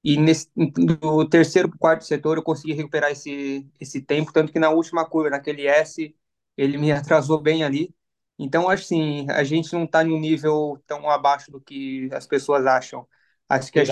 E 0.03 0.17
nesse, 0.17 0.49
do 0.55 1.27
terceiro 1.27 1.69
para 1.69 1.75
o 1.75 1.79
quarto 1.79 2.05
setor, 2.05 2.37
eu 2.37 2.43
consegui 2.43 2.73
recuperar 2.73 3.11
esse, 3.11 3.69
esse 3.79 4.01
tempo. 4.01 4.31
Tanto 4.33 4.51
que 4.53 4.59
na 4.59 4.69
última 4.69 5.05
curva, 5.09 5.29
naquele 5.31 5.67
S, 5.67 6.15
ele 6.57 6.77
me 6.77 6.91
atrasou 6.93 7.41
bem 7.41 7.63
ali. 7.63 7.93
Então, 8.39 8.69
assim, 8.69 9.27
a 9.31 9.43
gente 9.43 9.73
não 9.73 9.85
está 9.85 10.03
em 10.03 10.11
um 10.13 10.19
nível 10.19 10.81
tão 10.87 11.09
abaixo 11.09 11.51
do 11.51 11.59
que 11.61 12.09
as 12.13 12.27
pessoas 12.27 12.65
acham. 12.65 13.07
Acho 13.49 13.71
que 13.71 13.83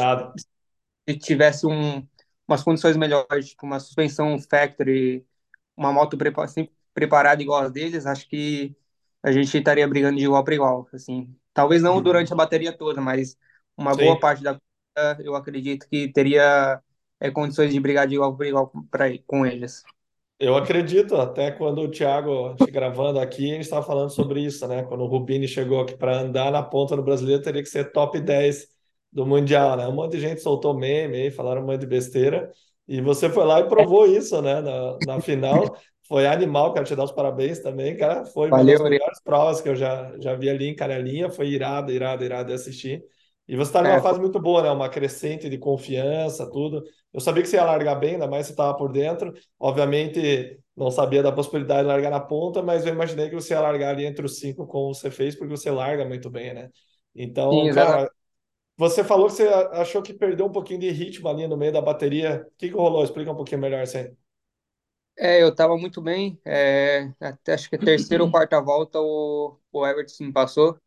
se 1.07 1.17
tivesse 1.17 1.65
um, 1.67 2.07
umas 2.47 2.63
condições 2.63 2.97
melhores, 2.97 3.49
tipo 3.49 3.65
uma 3.65 3.79
suspensão 3.79 4.37
factory, 4.39 5.25
uma 5.75 5.91
moto 5.93 6.17
prepa- 6.17 6.45
assim, 6.45 6.69
preparada 6.93 7.41
igual 7.41 7.63
as 7.63 7.71
deles, 7.71 8.05
acho 8.05 8.27
que 8.27 8.75
a 9.25 9.31
gente 9.31 9.57
estaria 9.57 9.87
brigando 9.87 10.17
de 10.17 10.25
igual 10.25 10.43
para 10.43 10.55
igual, 10.55 10.87
assim. 10.93 11.35
Talvez 11.53 11.81
não 11.81 12.01
Uhum. 12.01 12.03
durante 12.03 12.33
a 12.33 12.35
bateria 12.35 12.75
toda, 12.77 13.01
mas 13.01 13.37
uma 13.77 13.95
boa 13.95 14.19
Sim. 14.19 14.19
parte 14.19 14.43
da 14.43 14.53
corrida, 14.53 15.23
eu 15.23 15.35
acredito 15.35 15.87
que 15.89 16.11
teria 16.11 16.81
é, 17.19 17.31
condições 17.31 17.73
de 17.73 17.79
brigar 17.79 18.07
de 18.07 18.15
igual 18.15 18.35
para 18.37 18.47
igual 18.47 18.71
pra, 18.91 19.05
com 19.27 19.45
eles. 19.45 19.87
Eu 20.37 20.55
acredito, 20.57 21.15
até 21.15 21.49
quando 21.51 21.79
o 21.81 21.89
Thiago, 21.89 22.59
gravando 22.69 23.19
aqui, 23.19 23.45
a 23.51 23.53
gente 23.55 23.61
estava 23.63 23.85
falando 23.85 24.09
sobre 24.09 24.41
isso, 24.43 24.67
né? 24.67 24.83
Quando 24.83 25.01
o 25.03 25.07
Rubini 25.07 25.47
chegou 25.47 25.79
aqui 25.81 25.95
para 25.95 26.19
andar 26.19 26.51
na 26.51 26.61
ponta 26.61 26.93
no 26.95 27.03
brasileiro, 27.03 27.41
teria 27.41 27.63
que 27.63 27.69
ser 27.69 27.91
top 27.93 28.19
10 28.19 28.67
do 29.13 29.25
Mundial, 29.25 29.77
né? 29.77 29.87
Um 29.87 29.93
monte 29.93 30.11
de 30.13 30.19
gente 30.19 30.41
soltou 30.41 30.73
meme 30.77 31.15
aí, 31.17 31.31
falaram 31.31 31.61
um 31.63 31.65
monte 31.65 31.79
de 31.81 31.87
besteira, 31.87 32.51
e 32.85 32.99
você 33.01 33.29
foi 33.29 33.45
lá 33.45 33.61
e 33.61 33.69
provou 33.69 34.05
isso, 34.07 34.41
né? 34.41 34.59
Na, 34.61 34.99
na 35.01 35.19
final. 35.21 35.79
Foi 36.07 36.27
animal, 36.27 36.73
quero 36.73 36.85
te 36.85 36.95
dar 36.95 37.03
os 37.05 37.11
parabéns 37.11 37.59
também, 37.59 37.97
cara. 37.97 38.25
Foi 38.25 38.51
uma 38.51 38.63
das 38.63 38.79
Valeu, 38.79 38.81
melhores 38.81 39.19
provas 39.23 39.61
que 39.61 39.69
eu 39.69 39.75
já, 39.75 40.15
já 40.19 40.35
vi 40.35 40.49
ali 40.49 40.67
em 40.67 40.75
Canelinha, 40.75 41.29
foi 41.31 41.47
irado, 41.49 41.91
irado, 41.91 42.23
irado 42.23 42.47
de 42.49 42.53
assistir. 42.53 43.03
E 43.47 43.55
você 43.55 43.69
está 43.69 43.81
numa 43.83 43.97
É, 43.97 43.99
fase 43.99 44.19
muito 44.19 44.39
boa, 44.39 44.61
né? 44.63 44.71
Uma 44.71 44.89
crescente 44.89 45.49
de 45.49 45.57
confiança, 45.57 46.49
tudo. 46.51 46.83
Eu 47.13 47.19
sabia 47.19 47.43
que 47.43 47.49
você 47.49 47.57
ia 47.57 47.63
largar 47.63 47.95
bem, 47.95 48.13
ainda 48.13 48.27
mais 48.27 48.45
se 48.47 48.51
estava 48.53 48.75
por 48.75 48.91
dentro. 48.91 49.33
Obviamente, 49.59 50.59
não 50.75 50.89
sabia 50.91 51.21
da 51.23 51.31
possibilidade 51.31 51.81
de 51.83 51.87
largar 51.87 52.09
na 52.11 52.19
ponta, 52.19 52.61
mas 52.63 52.85
eu 52.85 52.93
imaginei 52.93 53.29
que 53.29 53.35
você 53.35 53.53
ia 53.53 53.59
largar 53.61 53.89
ali 53.91 54.05
entre 54.05 54.25
os 54.25 54.39
cinco, 54.39 54.65
como 54.67 54.93
você 54.93 55.11
fez, 55.11 55.35
porque 55.35 55.51
você 55.55 55.69
larga 55.71 56.05
muito 56.05 56.29
bem, 56.29 56.53
né? 56.53 56.69
sim, 57.49 57.67
Então, 57.67 57.69
exatamente. 57.69 58.09
cara, 58.09 58.11
você 58.77 59.03
falou 59.03 59.27
que 59.27 59.33
você 59.33 59.47
achou 59.73 60.01
que 60.03 60.13
perdeu 60.13 60.45
um 60.47 60.51
pouquinho 60.51 60.79
de 60.79 60.91
ritmo 60.91 61.29
ali 61.29 61.47
no 61.47 61.57
meio 61.57 61.73
da 61.73 61.81
bateria. 61.81 62.43
O 62.47 62.57
que 62.57 62.69
que 62.69 62.75
rolou? 62.75 63.03
Explica 63.03 63.31
um 63.31 63.35
pouquinho 63.35 63.61
melhor 63.61 63.83
isso 63.83 63.97
aí. 63.97 64.11
É, 65.17 65.41
eu 65.41 65.49
estava 65.49 65.77
muito 65.77 66.01
bem. 66.01 66.39
é, 66.45 67.13
até 67.19 67.53
acho 67.53 67.69
que 67.69 67.75
a 67.75 67.79
terceira 67.79 68.23
ou 68.23 68.29
quarta 68.29 68.59
volta 68.61 68.99
o, 68.99 69.57
o 69.71 69.85
Everton 69.87 70.25
me 70.25 70.33
passou. 70.33 70.77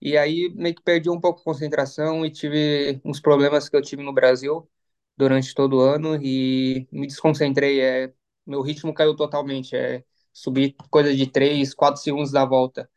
E 0.00 0.16
aí 0.18 0.50
meio 0.54 0.74
que 0.74 0.82
perdi 0.82 1.10
um 1.10 1.20
pouco 1.20 1.40
a 1.40 1.44
concentração 1.44 2.26
e 2.26 2.30
tive 2.30 3.00
uns 3.04 3.20
problemas 3.20 3.68
que 3.68 3.76
eu 3.76 3.82
tive 3.82 4.02
no 4.02 4.12
Brasil 4.14 4.68
durante 5.16 5.54
todo 5.54 5.78
o 5.78 5.80
ano 5.82 6.16
e 6.22 6.88
me 6.92 7.06
desconcentrei. 7.06 7.80
É, 7.82 8.14
meu 8.46 8.62
ritmo 8.62 8.94
caiu 8.94 9.16
totalmente. 9.16 9.76
É, 9.76 10.04
subi 10.32 10.74
coisa 10.90 11.14
de 11.14 11.26
3, 11.28 11.74
4 11.74 12.02
segundos 12.02 12.32
da 12.32 12.44
volta. 12.44 12.90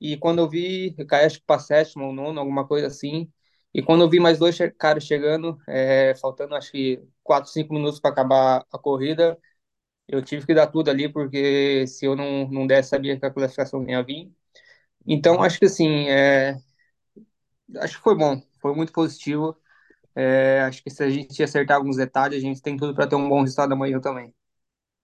E 0.00 0.16
quando 0.16 0.38
eu 0.40 0.48
vi, 0.48 0.94
eu 0.98 1.06
caí 1.06 1.26
acho 1.26 1.38
que 1.40 1.44
para 1.46 1.60
sétimo 1.60 2.06
ou 2.06 2.12
nono, 2.12 2.40
alguma 2.40 2.66
coisa 2.66 2.86
assim. 2.86 3.30
E 3.74 3.82
quando 3.82 4.02
eu 4.02 4.08
vi 4.10 4.18
mais 4.18 4.38
dois 4.38 4.56
caras 4.78 5.04
chegando, 5.04 5.58
é, 5.68 6.14
faltando 6.16 6.54
acho 6.54 6.72
que 6.72 7.02
4, 7.22 7.50
5 7.50 7.72
minutos 7.74 8.00
para 8.00 8.10
acabar 8.10 8.66
a 8.72 8.78
corrida, 8.78 9.38
eu 10.12 10.22
tive 10.22 10.46
que 10.46 10.54
dar 10.54 10.66
tudo 10.68 10.90
ali, 10.90 11.08
porque 11.12 11.86
se 11.86 12.06
eu 12.06 12.16
não, 12.16 12.48
não 12.50 12.66
desse, 12.66 12.90
sabia 12.90 13.18
que 13.18 13.26
a 13.26 13.30
classificação 13.32 13.88
ia 13.88 14.02
vir. 14.02 14.32
Então, 15.06 15.42
acho 15.42 15.58
que 15.58 15.66
assim, 15.66 16.08
é, 16.08 16.56
acho 17.78 17.96
que 17.98 18.02
foi 18.02 18.16
bom, 18.16 18.40
foi 18.60 18.74
muito 18.74 18.92
positivo. 18.92 19.56
É, 20.16 20.62
acho 20.62 20.82
que 20.84 20.90
se 20.90 21.02
a 21.04 21.10
gente 21.10 21.42
acertar 21.42 21.76
alguns 21.78 21.96
detalhes, 21.96 22.38
a 22.38 22.46
gente 22.46 22.62
tem 22.62 22.76
tudo 22.76 22.94
para 22.94 23.06
ter 23.08 23.16
um 23.16 23.28
bom 23.28 23.42
resultado 23.42 23.72
amanhã 23.74 24.00
também. 24.00 24.34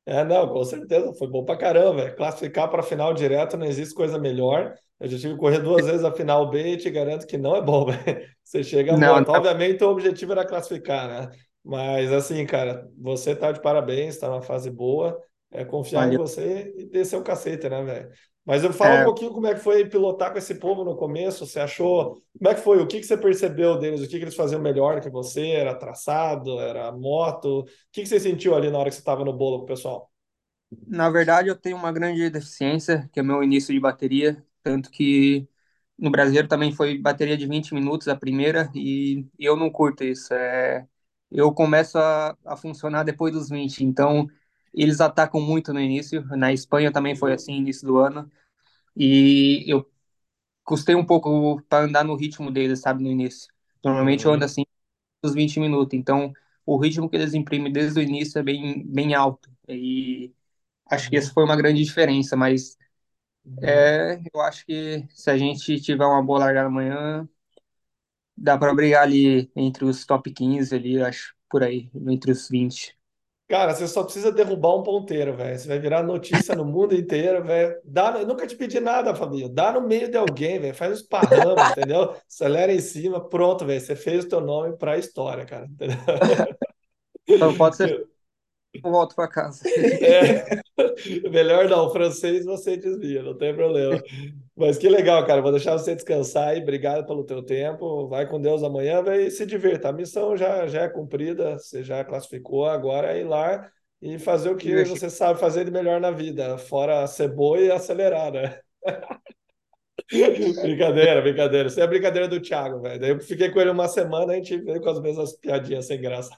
É, 0.04 0.22
não, 0.24 0.48
com 0.52 0.62
certeza, 0.64 1.12
foi 1.14 1.26
bom 1.28 1.44
pra 1.44 1.56
caramba. 1.56 2.02
velho. 2.04 2.16
Classificar 2.16 2.70
para 2.70 2.80
a 2.80 2.82
final 2.82 3.12
direto 3.12 3.56
não 3.56 3.66
existe 3.66 3.94
coisa 3.94 4.18
melhor. 4.18 4.74
Eu 5.00 5.08
já 5.08 5.18
tive 5.18 5.34
que 5.34 5.40
correr 5.40 5.58
duas 5.60 5.84
vezes 5.84 6.04
a 6.04 6.12
final 6.12 6.48
B 6.48 6.74
e 6.74 6.76
te 6.76 6.88
garanto 6.90 7.26
que 7.26 7.36
não 7.36 7.56
é 7.56 7.60
bom, 7.62 7.86
velho. 7.86 7.98
Você 8.44 8.62
chega 8.62 8.96
Não, 8.96 9.24
morto. 9.24 9.30
Obviamente, 9.30 9.82
o 9.82 9.88
objetivo 9.90 10.32
era 10.32 10.46
classificar, 10.46 11.08
né? 11.08 11.36
Mas 11.66 12.12
assim, 12.12 12.46
cara, 12.46 12.88
você 12.98 13.34
tá 13.34 13.52
de 13.52 13.60
parabéns, 13.62 14.14
está 14.14 14.28
numa 14.28 14.42
fase 14.42 14.70
boa. 14.70 15.20
É 15.50 15.64
confiar 15.64 16.08
em 16.08 16.12
valeu. 16.12 16.18
você 16.18 16.74
e 16.76 16.86
descer 16.86 17.16
o 17.16 17.22
cacete, 17.24 17.68
né, 17.68 17.82
velho? 17.84 18.10
Mas 18.44 18.62
eu 18.62 18.72
falo 18.72 18.96
um 18.96 19.02
É, 19.02 19.04
pouquinho 19.04 19.32
como 19.32 19.46
é 19.48 19.54
que 19.54 19.60
foi 19.60 19.88
pilotar 19.88 20.30
com 20.32 20.38
esse 20.38 20.54
povo 20.56 20.84
no 20.84 20.96
começo. 20.96 21.46
Você 21.46 21.58
achou? 21.60 22.14
Como 22.38 22.50
é 22.50 22.54
que 22.54 22.60
foi? 22.60 22.78
O 22.80 22.86
que 22.86 23.00
que 23.00 23.06
você 23.06 23.16
percebeu 23.16 23.78
deles? 23.78 24.00
O 24.02 24.04
que 24.08 24.18
que 24.18 24.24
eles 24.24 24.36
faziam 24.36 24.60
melhor 24.60 25.00
que 25.00 25.10
você? 25.10 25.50
Era 25.50 25.74
traçado? 25.74 26.60
Era 26.60 26.92
moto? 26.92 27.60
O 27.62 27.64
que 27.92 28.02
que 28.02 28.06
você 28.08 28.20
sentiu 28.20 28.54
ali 28.54 28.70
na 28.70 28.78
hora 28.78 28.88
que 28.90 28.94
você 28.96 29.00
estava 29.00 29.24
no 29.24 29.32
bolo 29.32 29.58
com 29.58 29.64
o 29.64 29.66
pessoal? 29.66 30.10
na 30.86 31.08
verdade, 31.10 31.48
eu 31.48 31.56
tenho 31.56 31.76
uma 31.76 31.92
grande 31.92 32.28
deficiência, 32.30 33.08
que 33.12 33.20
é 33.20 33.22
o 33.22 33.26
meu 33.26 33.42
início 33.42 33.72
de 33.74 33.80
bateria, 33.80 34.44
tanto 34.62 34.90
que 34.90 35.48
no 35.98 36.10
Brasileiro 36.10 36.48
também 36.48 36.72
foi 36.72 36.98
bateria 36.98 37.36
de 37.36 37.46
20 37.46 37.72
minutos 37.74 38.08
a 38.08 38.16
primeira, 38.16 38.70
e 38.74 39.26
eu 39.38 39.56
não 39.56 39.70
curto 39.70 40.04
isso. 40.04 40.32
É, 40.34 40.86
eu 41.30 41.52
começo 41.52 41.98
a, 41.98 42.36
a 42.44 42.56
funcionar 42.56 43.04
depois 43.04 43.32
dos 43.34 43.48
20, 43.50 43.84
então 43.84 44.26
eles 44.74 45.00
atacam 45.00 45.40
muito 45.40 45.72
no 45.72 45.80
início. 45.80 46.24
Na 46.36 46.52
Espanha 46.52 46.92
também 46.92 47.14
foi 47.16 47.32
assim, 47.34 47.54
início 47.56 47.86
do 47.86 47.98
ano, 47.98 48.30
e 48.96 49.64
eu 49.68 49.90
custei 50.64 50.94
um 50.94 51.04
pouco 51.06 51.60
para 51.68 51.84
andar 51.84 52.04
no 52.04 52.16
ritmo 52.16 52.50
deles, 52.50 52.80
sabe, 52.80 53.02
no 53.02 53.10
início. 53.10 53.52
Normalmente 53.84 54.26
eu 54.26 54.32
ando 54.32 54.44
Uhum, 54.44 54.46
assim 54.46 54.64
dos 55.22 55.34
20 55.34 55.60
minutos, 55.60 55.94
então 55.98 56.32
o 56.66 56.78
ritmo 56.78 57.08
que 57.10 57.16
eles 57.16 57.34
imprimem 57.34 57.72
desde 57.72 58.00
o 58.00 58.02
início 58.02 58.38
é 58.40 58.42
bem, 58.44 58.84
bem 58.86 59.14
alto. 59.14 59.50
E 59.68 60.32
acho 60.90 61.10
que 61.10 61.16
essa 61.18 61.30
uhum, 61.30 61.34
foi 61.34 61.44
uma 61.44 61.56
grande 61.56 61.84
diferença, 61.84 62.36
mas 62.36 62.76
uhum. 63.44 63.86
é, 63.86 64.20
eu 64.34 64.40
acho 64.42 64.64
que 64.66 65.06
se 65.14 65.30
a 65.30 65.36
gente 65.38 65.80
tiver 65.80 66.04
uma 66.06 66.22
boa 66.22 66.38
largada 66.40 66.68
amanhã, 66.68 67.28
dá 68.36 68.58
para 68.58 68.74
brigar 68.74 69.02
ali 69.02 69.50
entre 69.56 69.84
os 69.84 70.04
top 70.04 70.32
15 70.32 70.74
ali, 70.74 71.00
acho, 71.00 71.34
por 71.50 71.62
aí, 71.62 71.90
entre 72.08 72.30
os 72.30 72.48
20. 72.48 72.96
Cara, 73.48 73.72
você 73.72 73.86
só 73.86 74.02
precisa 74.02 74.32
derrubar 74.32 74.74
um 74.74 74.82
ponteiro, 74.82 75.36
velho. 75.36 75.56
Você 75.56 75.68
vai 75.68 75.78
virar 75.78 76.02
notícia 76.02 76.52
no 76.52 76.64
mundo 76.64 76.96
inteiro, 76.96 77.44
velho. 77.44 77.80
Dá, 77.84 78.18
eu 78.18 78.26
nunca 78.26 78.44
te 78.44 78.56
pedi 78.56 78.80
nada, 78.80 79.14
Fabinho. 79.14 79.48
Dá 79.48 79.70
no 79.70 79.80
meio 79.80 80.10
de 80.10 80.16
alguém, 80.16 80.58
velho. 80.58 80.74
Faz 80.74 80.90
um 80.90 80.94
esparrama, 80.94 81.64
entendeu? 81.70 82.16
Acelera 82.28 82.72
em 82.72 82.80
cima, 82.80 83.20
pronto, 83.28 83.64
velho. 83.64 83.80
Você 83.80 83.94
fez 83.94 84.24
o 84.24 84.28
teu 84.28 84.40
nome 84.40 84.76
pra 84.76 84.98
história, 84.98 85.46
cara. 85.46 85.66
Entendeu? 85.66 85.96
Só 87.38 87.52
pode 87.52 87.76
ser 87.76 88.06
eu 88.84 88.90
volto 88.90 89.14
para 89.14 89.28
casa. 89.28 89.68
É, 89.68 90.60
melhor 91.30 91.68
não, 91.68 91.90
francês 91.90 92.44
você 92.44 92.76
desvia, 92.76 93.22
não 93.22 93.36
tem 93.36 93.54
problema. 93.54 94.02
Mas 94.56 94.78
que 94.78 94.88
legal, 94.88 95.26
cara. 95.26 95.42
Vou 95.42 95.50
deixar 95.50 95.72
você 95.72 95.94
descansar 95.94 96.48
aí. 96.48 96.62
Obrigado 96.62 97.06
pelo 97.06 97.24
teu 97.24 97.42
tempo. 97.42 98.08
Vai 98.08 98.26
com 98.28 98.40
Deus 98.40 98.62
amanhã, 98.62 99.02
vai 99.02 99.26
e 99.26 99.30
se 99.30 99.44
divirta. 99.44 99.88
A 99.88 99.92
missão 99.92 100.36
já, 100.36 100.66
já 100.66 100.82
é 100.82 100.88
cumprida, 100.88 101.58
você 101.58 101.82
já 101.82 102.04
classificou. 102.04 102.66
Agora 102.66 103.12
é 103.12 103.20
ir 103.20 103.24
lá 103.24 103.70
e 104.00 104.18
fazer 104.18 104.50
o 104.50 104.56
que 104.56 104.84
você 104.84 105.10
sabe 105.10 105.40
fazer 105.40 105.64
de 105.64 105.70
melhor 105.70 106.00
na 106.00 106.10
vida, 106.10 106.58
fora 106.58 107.06
ser 107.06 107.28
boa 107.28 107.58
e 107.58 107.70
acelerar, 107.70 108.32
né? 108.32 108.58
Brincadeira, 110.62 111.20
brincadeira. 111.20 111.68
Isso 111.68 111.80
é 111.80 111.82
a 111.82 111.86
brincadeira 111.86 112.28
do 112.28 112.40
Thiago, 112.40 112.80
velho. 112.80 113.00
Daí 113.00 113.10
eu 113.10 113.20
fiquei 113.20 113.50
com 113.50 113.60
ele 113.60 113.70
uma 113.70 113.88
semana, 113.88 114.34
a 114.34 114.36
gente 114.36 114.56
veio 114.58 114.80
com 114.80 114.88
as 114.88 115.00
mesmas 115.00 115.32
piadinhas 115.36 115.86
sem 115.86 116.00
graça. 116.00 116.36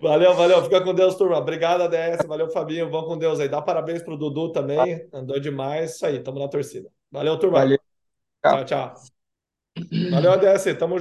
Valeu, 0.00 0.34
valeu. 0.34 0.62
Fica 0.64 0.80
com 0.82 0.94
Deus, 0.94 1.14
turma. 1.14 1.38
Obrigado, 1.38 1.82
ADS. 1.82 2.26
Valeu, 2.26 2.50
Fabinho. 2.50 2.90
Vão 2.90 3.04
com 3.04 3.16
Deus 3.16 3.40
aí. 3.40 3.48
Dá 3.48 3.62
parabéns 3.62 4.02
pro 4.02 4.16
Dudu 4.16 4.52
também. 4.52 5.08
Andou 5.12 5.40
demais. 5.40 5.94
Isso 5.94 6.06
aí, 6.06 6.20
tamo 6.20 6.38
na 6.38 6.48
torcida. 6.48 6.90
Valeu, 7.10 7.38
turma. 7.38 7.60
Valeu. 7.60 7.78
Tchau, 8.44 8.64
tchau. 8.64 8.94
Valeu, 10.10 10.32
ADS. 10.32 10.74
Tamo 10.78 10.98